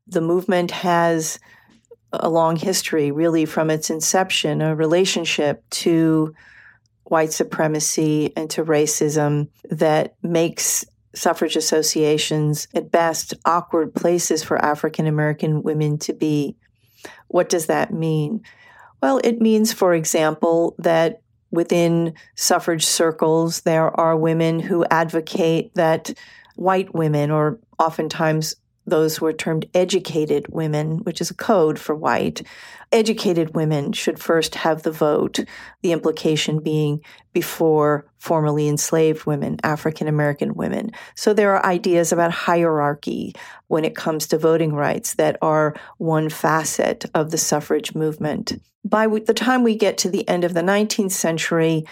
The 0.08 0.20
movement 0.20 0.72
has 0.72 1.40
a 2.12 2.30
long 2.30 2.56
history, 2.56 3.12
really, 3.12 3.46
from 3.46 3.70
its 3.70 3.90
inception, 3.90 4.62
a 4.62 4.76
relationship 4.76 5.64
to 5.70 6.34
white 7.04 7.34
supremacy 7.34 8.34
and 8.36 8.50
to 8.52 8.64
racism 8.64 9.50
that 9.70 10.16
makes 10.22 10.86
suffrage 11.16 11.56
associations, 11.56 12.68
at 12.74 12.92
best, 12.92 13.34
awkward 13.46 13.94
places 13.96 14.44
for 14.44 14.64
African 14.64 15.08
American 15.08 15.64
women 15.64 15.98
to 15.98 16.14
be. 16.14 16.56
What 17.28 17.50
does 17.50 17.66
that 17.66 17.94
mean? 17.94 18.42
Well, 19.02 19.20
it 19.24 19.42
means, 19.42 19.74
for 19.74 19.94
example, 19.94 20.76
that 20.78 21.22
within 21.52 22.14
suffrage 22.36 22.86
circles, 22.86 23.62
there 23.62 23.98
are 24.00 24.16
women 24.16 24.60
who 24.60 24.86
advocate 24.92 25.74
that 25.76 26.14
white 26.56 26.94
women, 26.94 27.32
or 27.32 27.60
oftentimes 27.80 28.56
those 28.90 29.18
who 29.18 29.26
are 29.26 29.34
termed 29.34 29.66
educated 29.74 30.48
women, 30.50 31.00
which 31.00 31.22
is 31.22 31.32
a 31.32 31.36
code 31.36 31.80
for 31.80 31.96
white. 31.96 32.42
Educated 32.92 33.56
women 33.56 33.92
should 33.94 34.20
first 34.20 34.56
have 34.56 34.84
the 34.84 34.92
vote, 34.92 35.40
the 35.82 35.92
implication 35.92 36.60
being 36.60 37.02
before 37.34 38.06
formerly 38.18 38.68
enslaved 38.68 39.26
women, 39.26 39.58
African 39.64 40.08
American 40.08 40.56
women. 40.56 40.92
So 41.16 41.34
there 41.34 41.56
are 41.56 41.66
ideas 41.66 42.12
about 42.12 42.32
hierarchy 42.32 43.36
when 43.68 43.86
it 43.86 43.96
comes 43.96 44.28
to 44.28 44.38
voting 44.38 44.74
rights 44.74 45.14
that 45.16 45.38
are 45.42 45.76
one 45.98 46.30
facet 46.30 47.06
of 47.14 47.32
the 47.32 47.38
suffrage 47.38 47.94
movement. 47.96 48.62
By 48.84 49.08
the 49.08 49.34
time 49.34 49.64
we 49.64 49.76
get 49.76 49.98
to 50.00 50.10
the 50.10 50.28
end 50.28 50.44
of 50.44 50.54
the 50.54 50.62
19th 50.62 51.12
century, 51.12 51.86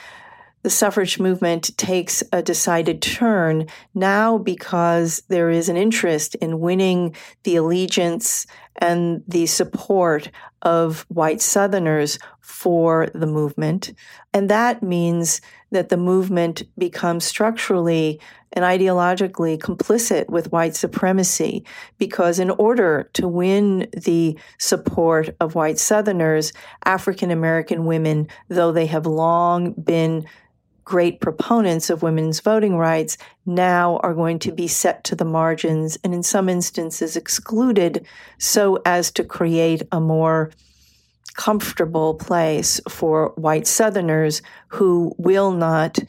the 0.64 0.70
suffrage 0.70 1.20
movement 1.20 1.78
takes 1.78 2.24
a 2.32 2.42
decided 2.42 3.02
turn 3.02 3.68
now 3.94 4.38
because 4.38 5.24
there 5.30 5.50
is 5.50 5.70
an 5.70 5.78
interest 5.78 6.36
in 6.36 6.60
winning 6.60 7.16
the 7.44 7.56
allegiance 7.56 8.46
and 8.80 9.24
the 9.28 9.46
support 9.46 10.30
of 10.62 11.06
white 11.10 11.42
Southerners 11.42 12.20
for 12.42 13.10
the 13.14 13.28
movement. 13.28 13.94
And 14.34 14.50
that 14.50 14.82
means 14.82 15.42
that 15.72 15.90
the 15.90 15.98
movement 15.98 16.64
becomes 16.78 17.26
structurally 17.26 18.20
and 18.54 18.64
ideologically 18.64 19.58
complicit 19.58 20.30
with 20.30 20.52
white 20.52 20.76
supremacy 20.76 21.66
because 21.98 22.40
in 22.40 22.50
order 22.52 23.10
to 23.14 23.28
win 23.28 23.88
the 23.94 24.38
support 24.58 25.30
of 25.40 25.56
white 25.56 25.78
Southerners, 25.78 26.54
African 26.86 27.32
American 27.32 27.86
women, 27.86 28.28
though 28.48 28.72
they 28.72 28.86
have 28.86 29.06
long 29.06 29.74
been 29.74 30.26
great 30.88 31.20
proponents 31.20 31.90
of 31.90 32.02
women's 32.02 32.40
voting 32.40 32.78
rights 32.78 33.18
now 33.46 33.98
are 34.04 34.14
going 34.14 34.40
to 34.40 34.54
be 34.54 34.70
set 34.70 35.04
to 35.04 35.18
the 35.18 35.26
margins 35.26 35.98
and 36.02 36.14
in 36.14 36.24
some 36.24 36.48
instances 36.48 37.18
excluded 37.18 38.08
so 38.38 38.82
as 38.86 39.12
to 39.12 39.22
create 39.22 39.84
a 39.92 40.00
more 40.00 40.50
comfortable 41.34 42.14
place 42.14 42.80
for 42.88 43.34
white 43.36 43.68
Southerners 43.68 44.42
who 44.70 45.14
will 45.18 45.52
not 45.52 46.00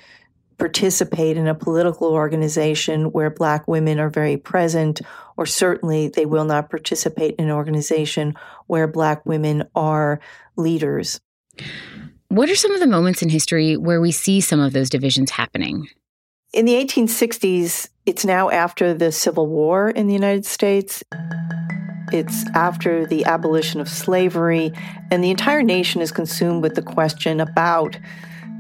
participate 0.59 1.37
in 1.37 1.49
a 1.49 1.57
political 1.57 2.13
organization 2.13 3.11
where 3.11 3.31
black 3.31 3.67
women 3.67 3.99
are 3.99 4.11
very 4.11 4.37
present, 4.37 5.01
or 5.37 5.45
certainly 5.45 6.07
they 6.07 6.25
will 6.25 6.45
not 6.45 6.71
participate 6.71 7.35
in 7.35 7.47
an 7.47 7.51
organization 7.51 8.33
where 8.69 8.87
black 8.87 9.27
women 9.27 9.69
are 9.75 10.21
leaders. 10.55 11.21
What 12.31 12.51
are 12.51 12.55
some 12.55 12.75
of 12.75 12.81
the 12.81 12.87
moments 12.87 13.23
in 13.23 13.31
history 13.31 13.79
where 13.79 14.03
we 14.03 14.13
see 14.13 14.43
some 14.43 14.61
of 14.61 14.75
those 14.75 14.91
divisions 14.91 15.31
happening? 15.31 15.89
In 16.53 16.67
the 16.67 16.75
1860s, 16.75 17.89
it's 18.05 18.23
now 18.27 18.51
after 18.51 18.93
the 18.93 19.13
Civil 19.13 19.47
War 19.47 19.89
in 19.89 20.09
the 20.09 20.13
United 20.13 20.45
States. 20.45 21.03
It's 22.13 22.47
after 22.51 23.07
the 23.07 23.25
abolition 23.25 23.81
of 23.81 23.89
slavery, 23.89 24.73
and 25.11 25.25
the 25.25 25.31
entire 25.31 25.63
nation 25.63 26.03
is 26.03 26.13
consumed 26.13 26.63
with 26.63 26.75
the 26.75 26.83
question 26.83 27.41
about 27.41 27.99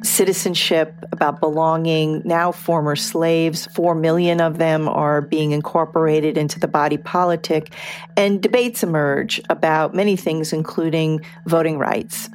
citizenship, 0.02 0.94
about 1.12 1.40
belonging. 1.40 2.22
Now, 2.24 2.52
former 2.52 2.96
slaves, 2.96 3.66
four 3.74 3.94
million 3.94 4.40
of 4.40 4.56
them 4.56 4.88
are 4.88 5.20
being 5.20 5.52
incorporated 5.52 6.38
into 6.38 6.58
the 6.58 6.68
body 6.68 6.96
politic, 6.96 7.74
and 8.16 8.42
debates 8.42 8.82
emerge 8.82 9.42
about 9.50 9.94
many 9.94 10.16
things, 10.16 10.54
including 10.54 11.20
voting 11.44 11.76
rights. 11.76 12.30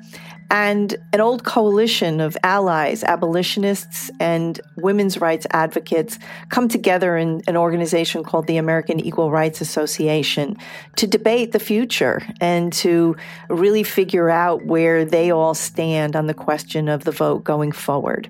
And 0.54 0.96
an 1.12 1.20
old 1.20 1.44
coalition 1.46 2.22
of 2.22 2.38
allies, 2.44 3.04
abolitionists 3.04 4.12
and 4.20 4.62
women's 4.78 5.20
rights 5.20 5.48
advocates, 5.50 6.20
come 6.50 6.68
together 6.68 7.18
in 7.18 7.42
an 7.48 7.58
organization 7.58 8.24
called 8.24 8.46
the 8.46 8.58
American 8.58 9.00
Equal 9.00 9.32
Rights 9.32 9.62
Association 9.62 10.56
to 10.98 11.08
debate 11.08 11.54
the 11.54 11.60
future 11.60 12.22
and 12.40 12.72
to 12.74 13.16
really 13.50 13.82
figure 13.82 14.30
out 14.30 14.64
where 14.64 15.04
they 15.04 15.32
all 15.32 15.56
stand 15.56 16.16
on 16.16 16.28
the 16.28 16.36
question 16.36 16.88
of 16.88 17.04
the 17.04 17.12
vote 17.12 17.44
going 17.44 17.72
forward. 17.72 18.30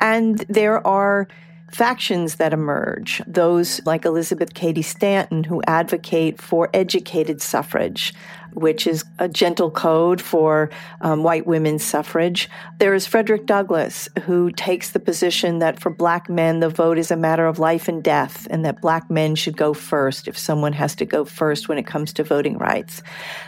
And 0.00 0.38
there 0.48 0.86
are 0.86 1.26
factions 1.72 2.36
that 2.36 2.52
emerge, 2.52 3.20
those 3.26 3.84
like 3.84 4.04
Elizabeth 4.04 4.54
Cady 4.54 4.82
Stanton, 4.82 5.42
who 5.42 5.60
advocate 5.66 6.40
for 6.40 6.70
educated 6.72 7.42
suffrage, 7.42 8.14
which 8.56 8.86
is 8.86 9.04
a 9.18 9.28
gentle 9.28 9.70
code 9.70 10.20
for 10.20 10.70
um, 11.02 11.22
white 11.22 11.46
women's 11.46 11.84
suffrage. 11.84 12.48
There 12.78 12.94
is 12.94 13.06
Frederick 13.06 13.44
Douglass, 13.44 14.08
who 14.22 14.50
takes 14.50 14.90
the 14.90 14.98
position 14.98 15.58
that 15.58 15.78
for 15.78 15.90
black 15.90 16.30
men, 16.30 16.60
the 16.60 16.70
vote 16.70 16.96
is 16.96 17.10
a 17.10 17.16
matter 17.16 17.46
of 17.46 17.58
life 17.58 17.86
and 17.86 18.02
death, 18.02 18.46
and 18.50 18.64
that 18.64 18.80
black 18.80 19.10
men 19.10 19.34
should 19.34 19.58
go 19.58 19.74
first 19.74 20.26
if 20.26 20.38
someone 20.38 20.72
has 20.72 20.94
to 20.96 21.04
go 21.04 21.24
first 21.24 21.68
when 21.68 21.76
it 21.76 21.86
comes 21.86 22.14
to 22.14 22.24
voting 22.24 22.56
rights. 22.56 23.02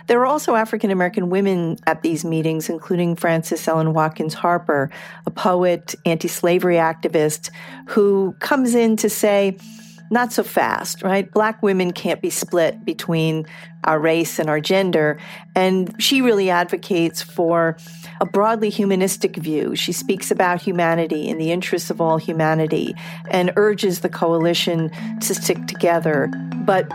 There 0.09 0.21
are 0.21 0.27
also 0.27 0.55
African 0.55 0.91
American 0.91 1.31
women 1.31 1.79
at 1.87 2.03
these 2.03 2.25
meetings, 2.25 2.69
including 2.69 3.17
Frances 3.17 3.67
Ellen 3.67 3.95
Watkins 3.95 4.35
Harper, 4.35 4.91
a 5.25 5.31
poet, 5.31 5.95
anti 6.05 6.29
slavery 6.29 6.77
activist, 6.77 7.51
who 7.87 8.37
comes 8.41 8.75
in 8.75 8.97
to 8.97 9.09
say, 9.09 9.57
not 10.11 10.33
so 10.33 10.43
fast, 10.43 11.03
right? 11.03 11.31
Black 11.33 11.63
women 11.63 11.93
can't 11.93 12.21
be 12.21 12.31
split 12.31 12.85
between 12.85 13.47
our 13.85 13.99
race 13.99 14.39
and 14.39 14.49
our 14.49 14.61
gender. 14.61 15.19
And 15.55 15.95
she 16.03 16.21
really 16.23 16.51
advocates 16.51 17.23
for 17.23 17.77
a 18.21 18.27
broadly 18.27 18.71
humanistic 18.71 19.37
view. 19.37 19.77
She 19.77 19.93
speaks 19.93 20.31
about 20.31 20.61
humanity 20.63 21.29
in 21.29 21.39
the 21.39 21.53
interests 21.53 21.91
of 21.91 22.01
all 22.01 22.19
humanity 22.19 22.95
and 23.31 23.53
urges 23.57 24.01
the 24.01 24.09
coalition 24.09 24.91
to 25.21 25.35
stick 25.35 25.67
together. 25.67 26.29
But 26.65 26.91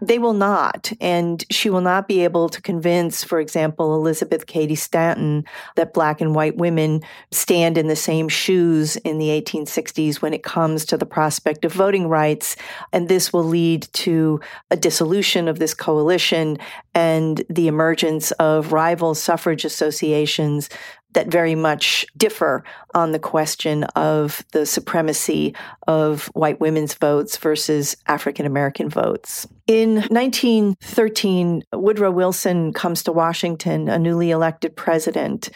they 0.00 0.18
will 0.18 0.34
not. 0.34 0.92
And 1.00 1.44
she 1.50 1.70
will 1.70 1.80
not 1.80 2.08
be 2.08 2.22
able 2.24 2.48
to 2.48 2.60
convince, 2.60 3.24
for 3.24 3.40
example, 3.40 3.94
Elizabeth 3.94 4.46
Cady 4.46 4.74
Stanton 4.74 5.44
that 5.76 5.94
black 5.94 6.20
and 6.20 6.34
white 6.34 6.56
women 6.56 7.02
stand 7.30 7.78
in 7.78 7.88
the 7.88 7.96
same 7.96 8.28
shoes 8.28 8.96
in 8.96 9.18
the 9.18 9.28
1860s 9.28 10.20
when 10.20 10.34
it 10.34 10.42
comes 10.42 10.84
to 10.86 10.96
the 10.96 11.06
prospect 11.06 11.64
of 11.64 11.72
voting 11.72 12.08
rights. 12.08 12.56
And 12.92 13.08
this 13.08 13.32
will 13.32 13.44
lead 13.44 13.88
to 13.94 14.40
a 14.70 14.76
dissolution 14.76 15.48
of 15.48 15.58
this 15.58 15.74
coalition 15.74 16.58
and 16.96 17.44
the 17.50 17.68
emergence 17.68 18.30
of 18.32 18.72
rival 18.72 19.14
suffrage 19.14 19.66
associations 19.66 20.70
that 21.12 21.28
very 21.28 21.54
much 21.54 22.06
differ 22.16 22.64
on 22.94 23.12
the 23.12 23.18
question 23.18 23.84
of 23.94 24.42
the 24.52 24.64
supremacy 24.64 25.54
of 25.86 26.26
white 26.28 26.58
women's 26.58 26.94
votes 26.94 27.36
versus 27.36 27.98
African 28.06 28.46
American 28.46 28.88
votes. 28.88 29.46
In 29.66 29.96
1913, 30.08 31.64
Woodrow 31.74 32.10
Wilson 32.10 32.72
comes 32.72 33.02
to 33.02 33.12
Washington, 33.12 33.90
a 33.90 33.98
newly 33.98 34.30
elected 34.30 34.74
president, 34.74 35.50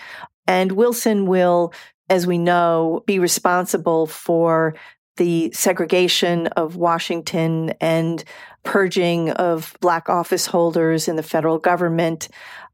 and 0.47 0.73
Wilson 0.73 1.27
will, 1.27 1.73
as 2.11 2.27
we 2.27 2.37
know, 2.37 3.03
be 3.07 3.19
responsible 3.19 4.07
for 4.07 4.75
the 5.21 5.51
segregation 5.53 6.47
of 6.47 6.77
Washington 6.77 7.75
and 7.79 8.25
purging 8.63 9.29
of 9.33 9.77
black 9.83 10.09
office 10.09 10.47
holders 10.47 11.09
in 11.09 11.17
the 11.17 11.23
federal 11.23 11.59
government. 11.59 12.29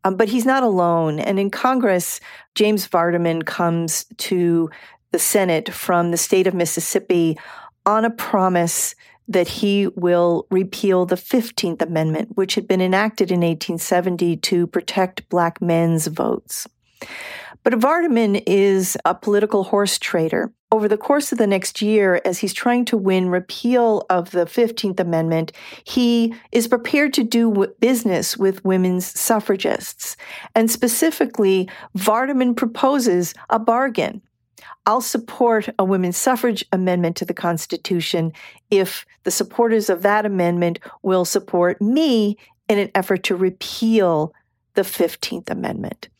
Um, 0.05 0.15
but 0.15 0.29
he's 0.29 0.47
not 0.47 0.63
alone. 0.63 1.19
And 1.19 1.41
in 1.41 1.51
Congress, 1.51 2.21
James 2.55 2.87
Vardaman 2.87 3.45
comes 3.45 4.07
to 4.19 4.71
the 5.11 5.19
Senate 5.19 5.75
from 5.75 6.13
the 6.13 6.17
state 6.17 6.47
of 6.47 6.55
Mississippi 6.55 7.37
on 7.85 8.05
a 8.05 8.11
promise 8.11 8.95
that 9.27 9.49
he 9.49 9.89
will 9.97 10.47
repeal 10.49 11.05
the 11.05 11.17
15th 11.17 11.83
Amendment, 11.83 12.37
which 12.37 12.55
had 12.55 12.69
been 12.69 12.81
enacted 12.81 13.33
in 13.33 13.41
1870 13.41 14.37
to 14.37 14.69
protect 14.69 15.29
black 15.29 15.61
men's 15.61 16.07
votes. 16.07 16.69
But 17.65 17.73
Vardaman 17.73 18.41
is 18.47 18.97
a 19.05 19.17
political 19.17 19.65
horse 19.65 19.99
trader. 19.99 20.53
Over 20.77 20.89
the 20.89 20.99
course 20.99 21.33
of 21.33 21.39
the 21.39 21.47
next 21.47 21.81
year, 21.81 22.21
as 22.27 22.41
he's 22.41 22.53
trying 22.53 22.85
to 22.85 22.99
win 22.99 23.31
repeal 23.31 24.05
of 24.11 24.33
the 24.33 24.45
15th 24.45 25.01
Amendment, 25.01 25.51
he 25.85 26.35
is 26.53 26.69
prepared 26.69 27.15
to 27.15 27.25
do 27.25 27.73
business 27.81 28.37
with 28.37 28.63
women's 28.63 29.07
suffragists. 29.07 30.19
And 30.55 30.71
specifically, 30.71 31.67
Vardaman 31.97 32.55
proposes 32.55 33.33
a 33.49 33.59
bargain. 33.59 34.21
I'll 34.85 35.01
support 35.01 35.71
a 35.79 35.85
women's 35.87 36.19
suffrage 36.19 36.63
amendment 36.71 37.17
to 37.17 37.25
the 37.25 37.33
Constitution 37.33 38.35
if 38.71 39.07
the 39.23 39.31
supporters 39.31 39.89
of 39.89 40.03
that 40.03 40.27
amendment 40.27 40.79
will 41.01 41.25
support 41.25 41.81
me 41.81 42.37
in 42.69 42.79
an 42.79 42.91
effort 42.95 43.23
to 43.23 43.35
repeal 43.35 44.35
the 44.75 44.83
15th 44.83 45.49
Amendment. 45.49 46.11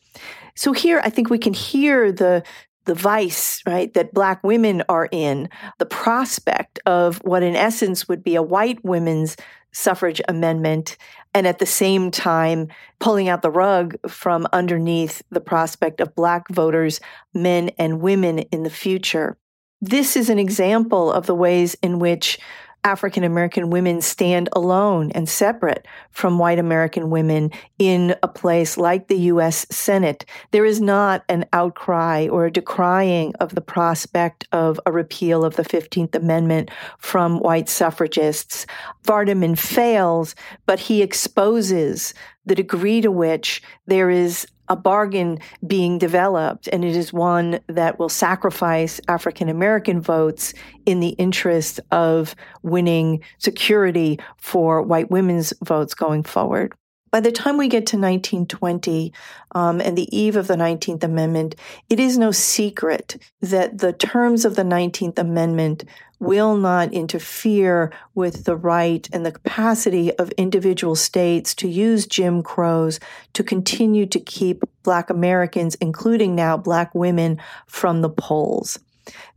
So 0.55 0.73
here 0.73 0.99
I 1.03 1.11
think 1.11 1.29
we 1.29 1.37
can 1.37 1.53
hear 1.53 2.11
the 2.11 2.41
the 2.87 2.95
vice, 2.95 3.61
right, 3.67 3.93
that 3.93 4.13
black 4.13 4.43
women 4.43 4.81
are 4.89 5.07
in, 5.11 5.47
the 5.77 5.85
prospect 5.85 6.79
of 6.87 7.17
what 7.17 7.43
in 7.43 7.55
essence 7.55 8.07
would 8.07 8.23
be 8.23 8.35
a 8.35 8.41
white 8.41 8.83
women's 8.83 9.37
suffrage 9.71 10.21
amendment, 10.27 10.97
and 11.35 11.45
at 11.45 11.59
the 11.59 11.65
same 11.65 12.09
time 12.09 12.67
pulling 12.99 13.29
out 13.29 13.43
the 13.43 13.51
rug 13.51 13.95
from 14.09 14.47
underneath 14.51 15.21
the 15.29 15.41
prospect 15.41 16.01
of 16.01 16.15
black 16.15 16.49
voters, 16.49 16.99
men 17.33 17.69
and 17.77 18.01
women 18.01 18.39
in 18.39 18.63
the 18.63 18.69
future. 18.71 19.37
This 19.79 20.15
is 20.15 20.31
an 20.31 20.39
example 20.39 21.11
of 21.11 21.27
the 21.27 21.35
ways 21.35 21.75
in 21.83 21.99
which 21.99 22.39
African 22.87 23.25
American 23.25 23.69
women 23.69 23.99
stand 23.99 24.47
alone 24.53 25.11
and 25.11 25.27
separate 25.27 25.85
from 26.11 26.39
white 26.39 26.57
American 26.57 27.09
women 27.09 27.51
in 27.77 28.15
a 28.23 28.29
place 28.29 28.77
like 28.77 29.09
the 29.09 29.19
U.S. 29.33 29.65
Senate. 29.69 30.25
There 30.51 30.63
is 30.63 30.79
not 30.79 31.25
an 31.27 31.43
outcry 31.51 32.29
or 32.31 32.45
a 32.45 32.51
decrying 32.51 33.35
of 33.41 33.55
the 33.55 33.61
prospect 33.61 34.47
of 34.53 34.79
a 34.85 34.93
repeal 34.93 35.43
of 35.43 35.57
the 35.57 35.65
15th 35.65 36.15
Amendment 36.15 36.71
from 36.97 37.41
white 37.41 37.67
suffragists. 37.67 38.65
Vardaman 39.03 39.59
fails, 39.59 40.33
but 40.65 40.79
he 40.79 41.01
exposes 41.01 42.13
the 42.45 42.55
degree 42.55 43.01
to 43.01 43.11
which 43.11 43.61
there 43.85 44.09
is 44.09 44.47
a 44.69 44.75
bargain 44.75 45.39
being 45.65 45.97
developed, 45.97 46.67
and 46.71 46.83
it 46.83 46.95
is 46.95 47.13
one 47.13 47.59
that 47.67 47.99
will 47.99 48.09
sacrifice 48.09 48.99
African 49.07 49.49
American 49.49 50.01
votes 50.01 50.53
in 50.85 50.99
the 50.99 51.09
interest 51.09 51.79
of 51.91 52.35
winning 52.63 53.21
security 53.37 54.19
for 54.37 54.81
white 54.81 55.11
women's 55.11 55.53
votes 55.63 55.93
going 55.93 56.23
forward. 56.23 56.73
By 57.09 57.21
the 57.21 57.31
time 57.31 57.57
we 57.57 57.69
get 57.69 57.87
to 57.87 57.97
1920 57.97 59.13
um, 59.55 59.79
and 59.79 59.97
the 59.97 60.15
eve 60.15 60.35
of 60.35 60.47
the 60.47 60.55
19th 60.55 61.03
Amendment, 61.03 61.55
it 61.89 61.99
is 61.99 62.17
no 62.17 62.31
secret 62.31 63.17
that 63.41 63.77
the 63.77 63.93
terms 63.93 64.43
of 64.43 64.55
the 64.55 64.63
19th 64.63 65.17
Amendment 65.17 65.85
will 66.19 66.57
not 66.57 66.93
interfere 66.93 67.91
with 68.15 68.45
the 68.45 68.55
right 68.55 69.07
and 69.13 69.25
the 69.25 69.31
capacity 69.31 70.11
of 70.17 70.31
individual 70.31 70.95
states 70.95 71.53
to 71.55 71.67
use 71.67 72.07
Jim 72.07 72.41
Crows 72.41 72.99
to 73.33 73.43
continue 73.43 74.05
to 74.07 74.19
keep 74.19 74.63
Black 74.83 75.09
Americans, 75.09 75.75
including 75.75 76.35
now 76.35 76.57
Black 76.57 76.93
women, 76.95 77.39
from 77.67 78.01
the 78.01 78.09
polls. 78.09 78.79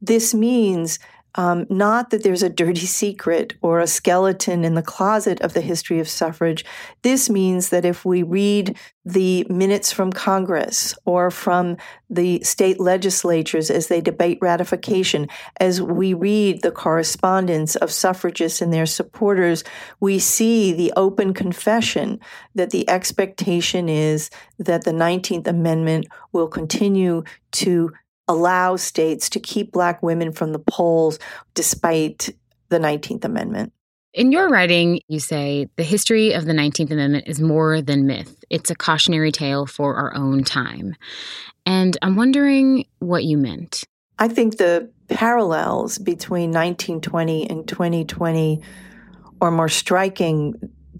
This 0.00 0.32
means 0.34 0.98
um, 1.36 1.66
not 1.68 2.10
that 2.10 2.22
there's 2.22 2.42
a 2.42 2.48
dirty 2.48 2.86
secret 2.86 3.54
or 3.62 3.78
a 3.78 3.86
skeleton 3.86 4.64
in 4.64 4.74
the 4.74 4.82
closet 4.82 5.40
of 5.40 5.52
the 5.52 5.60
history 5.60 6.00
of 6.00 6.08
suffrage. 6.08 6.64
This 7.02 7.30
means 7.30 7.68
that 7.68 7.84
if 7.84 8.04
we 8.04 8.22
read 8.22 8.76
the 9.04 9.46
minutes 9.48 9.92
from 9.92 10.12
Congress 10.12 10.94
or 11.04 11.30
from 11.30 11.76
the 12.10 12.42
state 12.42 12.80
legislatures 12.80 13.70
as 13.70 13.86
they 13.86 14.00
debate 14.00 14.38
ratification, 14.42 15.28
as 15.58 15.80
we 15.80 16.12
read 16.14 16.62
the 16.62 16.72
correspondence 16.72 17.76
of 17.76 17.90
suffragists 17.90 18.60
and 18.60 18.72
their 18.72 18.86
supporters, 18.86 19.64
we 20.00 20.18
see 20.18 20.72
the 20.72 20.92
open 20.96 21.32
confession 21.32 22.20
that 22.54 22.70
the 22.70 22.88
expectation 22.90 23.88
is 23.88 24.30
that 24.58 24.84
the 24.84 24.92
19th 24.92 25.46
Amendment 25.46 26.06
will 26.32 26.48
continue 26.48 27.22
to 27.52 27.92
allow 28.30 28.76
states 28.76 29.28
to 29.30 29.40
keep 29.40 29.72
Black 29.72 30.04
women 30.04 30.30
from 30.30 30.52
the 30.52 30.60
polls 30.60 31.18
despite 31.54 32.30
the 32.68 32.78
19th 32.78 33.24
Amendment. 33.24 33.72
In 34.14 34.30
your 34.30 34.48
writing, 34.48 35.00
you 35.08 35.18
say 35.18 35.68
the 35.76 35.82
history 35.82 36.32
of 36.32 36.44
the 36.44 36.52
19th 36.52 36.92
Amendment 36.92 37.24
is 37.26 37.40
more 37.40 37.82
than 37.82 38.06
myth. 38.06 38.44
It's 38.48 38.70
a 38.70 38.76
cautionary 38.76 39.32
tale 39.32 39.66
for 39.66 39.96
our 39.96 40.14
own 40.14 40.44
time. 40.44 40.94
And 41.66 41.96
I'm 42.02 42.14
wondering 42.14 42.86
what 43.00 43.24
you 43.24 43.36
meant. 43.36 43.82
I 44.16 44.28
think 44.28 44.58
the 44.58 44.90
parallels 45.08 45.98
between 45.98 46.50
1920 46.50 47.50
and 47.50 47.66
2020 47.66 48.62
are 49.40 49.50
more 49.50 49.68
striking 49.68 50.54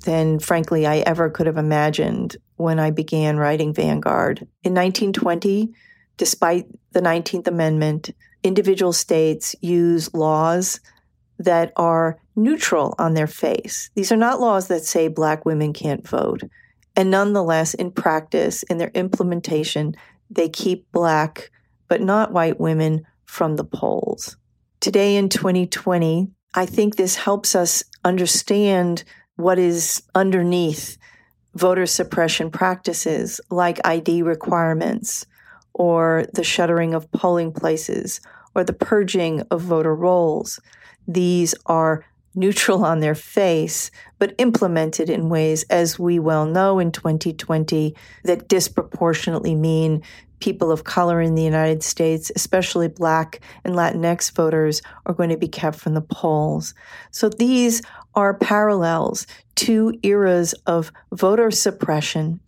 than, 0.05 0.41
frankly, 0.41 0.85
I 0.85 0.99
ever 0.99 1.31
could 1.31 1.47
have 1.47 1.59
imagined 1.59 2.37
when 2.57 2.81
I 2.81 2.91
began 2.91 3.37
writing 3.37 3.73
Vanguard. 3.73 4.49
In 4.65 4.75
1920, 4.75 5.73
despite 6.21 6.67
the 6.93 7.01
19th 7.01 7.49
Amendment, 7.49 8.11
individual 8.43 8.93
states 8.93 9.57
use 9.63 10.13
laws 10.13 10.79
that 11.39 11.73
are 11.79 12.21
neutral 12.37 12.95
on 12.99 13.15
their 13.15 13.27
face. 13.27 13.89
These 13.95 14.13
are 14.13 14.19
not 14.19 14.39
laws 14.39 14.69
that 14.69 14.85
say 14.85 15.09
black 15.09 15.47
women 15.47 15.73
can't 15.73 16.07
vote. 16.07 16.43
And 16.95 17.11
nonetheless, 17.11 17.73
in 17.73 17.91
practice, 17.91 18.63
in 18.65 18.77
their 18.77 18.91
implementation, 18.93 19.97
they 20.29 20.51
keep 20.51 20.93
black 20.93 21.51
but 21.89 22.03
not 22.03 22.33
white 22.33 22.61
women 22.61 23.07
from 23.25 23.57
the 23.57 23.65
polls. 23.65 24.37
Today 24.81 25.17
in 25.17 25.31
2020, 25.31 26.29
I 26.53 26.67
think 26.67 26.97
this 26.97 27.17
helps 27.17 27.55
us 27.55 27.83
understand 28.05 29.05
what 29.37 29.59
is 29.59 30.03
underneath 30.15 30.99
voter 31.55 31.87
suppression 31.87 32.51
practices 32.51 33.41
like 33.49 33.81
ID 33.87 34.21
requirements, 34.21 35.25
or 35.75 36.27
the 36.35 36.45
shuttering 36.45 36.95
of 36.95 37.11
polling 37.13 37.53
places 37.53 38.21
or 38.55 38.65
the 38.65 38.73
purging 38.73 39.43
of 39.51 39.61
voter 39.61 39.95
rolls. 39.95 40.61
These 41.07 41.55
are 41.67 42.05
neutral 42.35 42.85
on 42.85 43.01
their 43.01 43.15
face, 43.15 43.91
but 44.19 44.35
implemented 44.39 45.11
in 45.11 45.29
ways, 45.29 45.65
as 45.65 45.99
we 45.99 46.19
well 46.19 46.47
know 46.47 46.79
in 46.79 46.93
2020, 46.93 47.95
that 48.25 48.49
disproportionately 48.49 49.55
mean 49.55 50.03
people 50.39 50.71
of 50.71 50.85
color 50.85 51.21
in 51.21 51.35
the 51.35 51.43
United 51.43 51.83
States, 51.83 52.33
especially 52.35 52.89
Black 52.89 53.41
and 53.65 53.75
Latinx 53.75 54.33
voters, 54.33 54.81
are 55.07 55.15
going 55.15 55.29
to 55.29 55.37
be 55.37 55.49
kept 55.49 55.79
from 55.79 55.95
the 55.95 56.01
polls. 56.01 56.75
So 57.11 57.29
these 57.29 57.83
are 58.15 58.35
parallels 58.35 59.27
to 59.57 59.93
eras 60.03 60.55
of 60.67 60.93
voter 61.13 61.51
suppression 61.51 62.41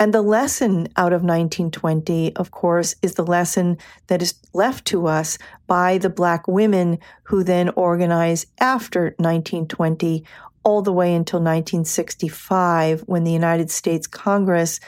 and 0.00 0.14
the 0.14 0.22
lesson 0.22 0.88
out 0.96 1.12
of 1.12 1.20
1920, 1.20 2.34
of 2.36 2.50
course, 2.52 2.94
is 3.02 3.16
the 3.16 3.26
lesson 3.26 3.76
that 4.06 4.22
is 4.22 4.32
left 4.54 4.86
to 4.86 5.06
us 5.06 5.36
by 5.66 5.98
the 5.98 6.08
Black 6.08 6.48
women 6.48 6.98
who 7.24 7.44
then 7.44 7.68
organize 7.76 8.46
after 8.60 9.14
1920, 9.18 10.24
all 10.64 10.80
the 10.80 10.92
way 10.92 11.14
until 11.14 11.38
1965, 11.40 13.02
when 13.02 13.24
the 13.24 13.30
United 13.30 13.70
States 13.70 14.06
Congress 14.06 14.80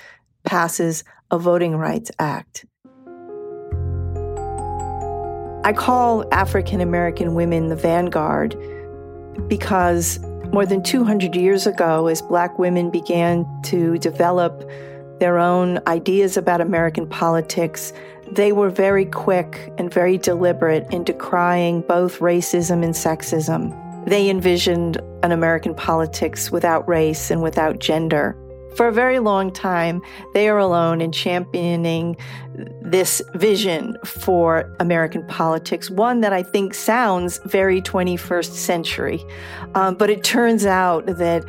passes 0.45 1.05
a 1.31 1.39
Voting 1.39 1.77
Rights 1.77 2.11
Act. 2.19 2.65
I 5.65 5.75
call 5.77 6.25
African 6.33 6.81
American 6.81 7.35
women 7.35 7.69
the 7.69 7.77
vanguard 7.77 8.57
because 9.47 10.19
more 10.55 10.65
than 10.65 10.83
200 10.83 11.37
years 11.37 11.67
ago, 11.67 12.07
as 12.07 12.23
Black 12.23 12.59
women 12.59 12.91
began 12.91 13.47
to 13.65 13.99
develop 13.99 14.69
their 15.23 15.39
own 15.39 15.79
ideas 15.87 16.37
about 16.37 16.61
American 16.61 17.07
politics, 17.07 17.93
they 18.33 18.51
were 18.51 18.69
very 18.69 19.05
quick 19.05 19.73
and 19.79 19.95
very 19.95 20.19
deliberate 20.19 20.85
in 20.91 21.05
decrying 21.05 21.81
both 21.83 22.19
racism 22.19 22.83
and 22.83 22.93
sexism. 22.93 23.71
They 24.05 24.29
envisioned 24.29 25.01
an 25.23 25.31
American 25.31 25.77
politics 25.77 26.51
without 26.51 26.89
race 26.89 27.31
and 27.31 27.41
without 27.41 27.79
gender. 27.79 28.37
For 28.75 28.89
a 28.89 28.93
very 28.93 29.21
long 29.21 29.53
time, 29.53 30.03
they 30.35 30.49
are 30.49 30.59
alone 30.59 31.01
in 31.01 31.13
championing 31.13 32.17
this 32.81 33.23
vision 33.35 33.97
for 34.05 34.75
American 34.81 35.25
politics, 35.29 35.89
one 35.89 36.21
that 36.23 36.33
I 36.33 36.43
think 36.43 36.75
sounds 36.75 37.39
very 37.45 37.81
21st 37.81 38.55
century. 38.55 39.25
Um, 39.77 39.95
but 39.95 40.11
it 40.11 40.25
turns 40.25 40.67
out 40.67 41.07
that 41.07 41.45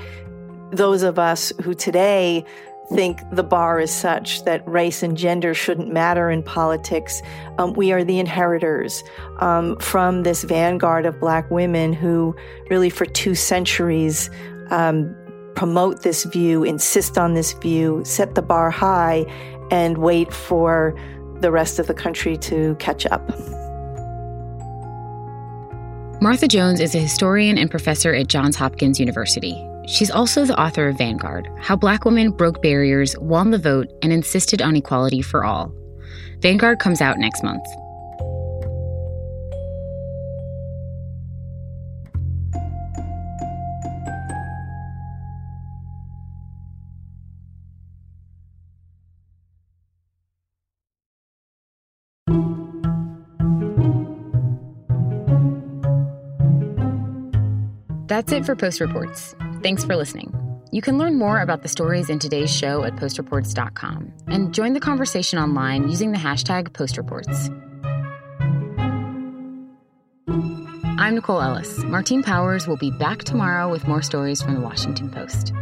those 0.72 1.02
of 1.02 1.18
us 1.18 1.52
who 1.64 1.74
today 1.74 2.46
think 2.94 3.22
the 3.32 3.44
bar 3.44 3.80
is 3.80 3.92
such 3.92 4.44
that 4.46 4.68
race 4.68 5.04
and 5.04 5.18
gender 5.18 5.54
shouldn't 5.54 5.92
matter 5.92 6.30
in 6.30 6.44
politics. 6.44 7.22
Um, 7.58 7.74
we 7.74 7.92
are 7.92 8.04
the 8.04 8.20
inheritors 8.20 9.04
um, 9.40 9.78
from 9.78 10.24
this 10.24 10.44
vanguard 10.44 11.06
of 11.06 11.20
black 11.20 11.50
women 11.50 11.94
who 11.94 12.36
really 12.70 12.90
for 12.90 13.06
two 13.06 13.36
centuries 13.36 14.30
um, 14.70 15.16
promote 15.56 16.04
this 16.04 16.24
view, 16.24 16.64
insist 16.64 17.18
on 17.18 17.34
this 17.34 17.54
view, 17.54 18.02
set 18.06 18.36
the 18.36 18.42
bar 18.42 18.70
high, 18.70 19.26
and 19.72 19.98
wait 19.98 20.34
for 20.34 20.98
the 21.42 21.52
rest 21.52 21.80
of 21.80 21.88
the 21.88 21.94
country 21.94 22.38
to 22.38 22.76
catch 22.76 23.06
up. 23.08 23.28
Martha 26.22 26.48
Jones 26.48 26.80
is 26.80 26.96
a 26.96 27.00
historian 27.00 27.58
and 27.58 27.70
professor 27.70 28.14
at 28.14 28.28
Johns 28.28 28.56
Hopkins 28.56 29.00
University. 29.00 29.54
She's 29.86 30.10
also 30.10 30.46
the 30.46 30.60
author 30.60 30.88
of 30.88 30.98
Vanguard 30.98 31.48
How 31.60 31.76
Black 31.76 32.06
Women 32.06 32.32
Broke 32.32 32.62
Barriers, 32.62 33.18
Won 33.20 33.52
the 33.52 33.58
Vote, 33.58 33.88
and 34.02 34.14
Insisted 34.14 34.62
on 34.62 34.76
Equality 34.76 35.22
for 35.22 35.44
All. 35.44 35.74
Vanguard 36.40 36.80
comes 36.80 37.02
out 37.02 37.18
next 37.20 37.44
month. 37.44 37.66
That's 58.08 58.32
it 58.32 58.46
for 58.46 58.56
Post 58.56 58.80
Reports. 58.80 59.34
Thanks 59.64 59.86
for 59.86 59.96
listening. 59.96 60.34
You 60.74 60.82
can 60.82 60.98
learn 60.98 61.18
more 61.18 61.40
about 61.40 61.62
the 61.62 61.70
stories 61.70 62.10
in 62.10 62.20
today's 62.20 62.54
show 62.54 62.84
at 62.84 62.98
postreports.com 62.98 64.12
and 64.28 64.54
join 64.54 64.74
the 64.74 64.82
conversation 64.82 65.40
online 65.40 65.88
using 65.90 66.12
the 66.12 66.18
hashtag 66.18 66.70
postreports. 66.70 67.50
I'm 71.00 71.16
Nicole 71.16 71.42
Ellis. 71.42 71.82
Martine 71.86 72.24
Powers 72.24 72.68
will 72.68 72.76
be 72.76 72.92
back 72.92 73.24
tomorrow 73.24 73.72
with 73.72 73.88
more 73.88 74.02
stories 74.02 74.42
from 74.42 74.56
the 74.56 74.62
Washington 74.62 75.10
Post. 75.10 75.54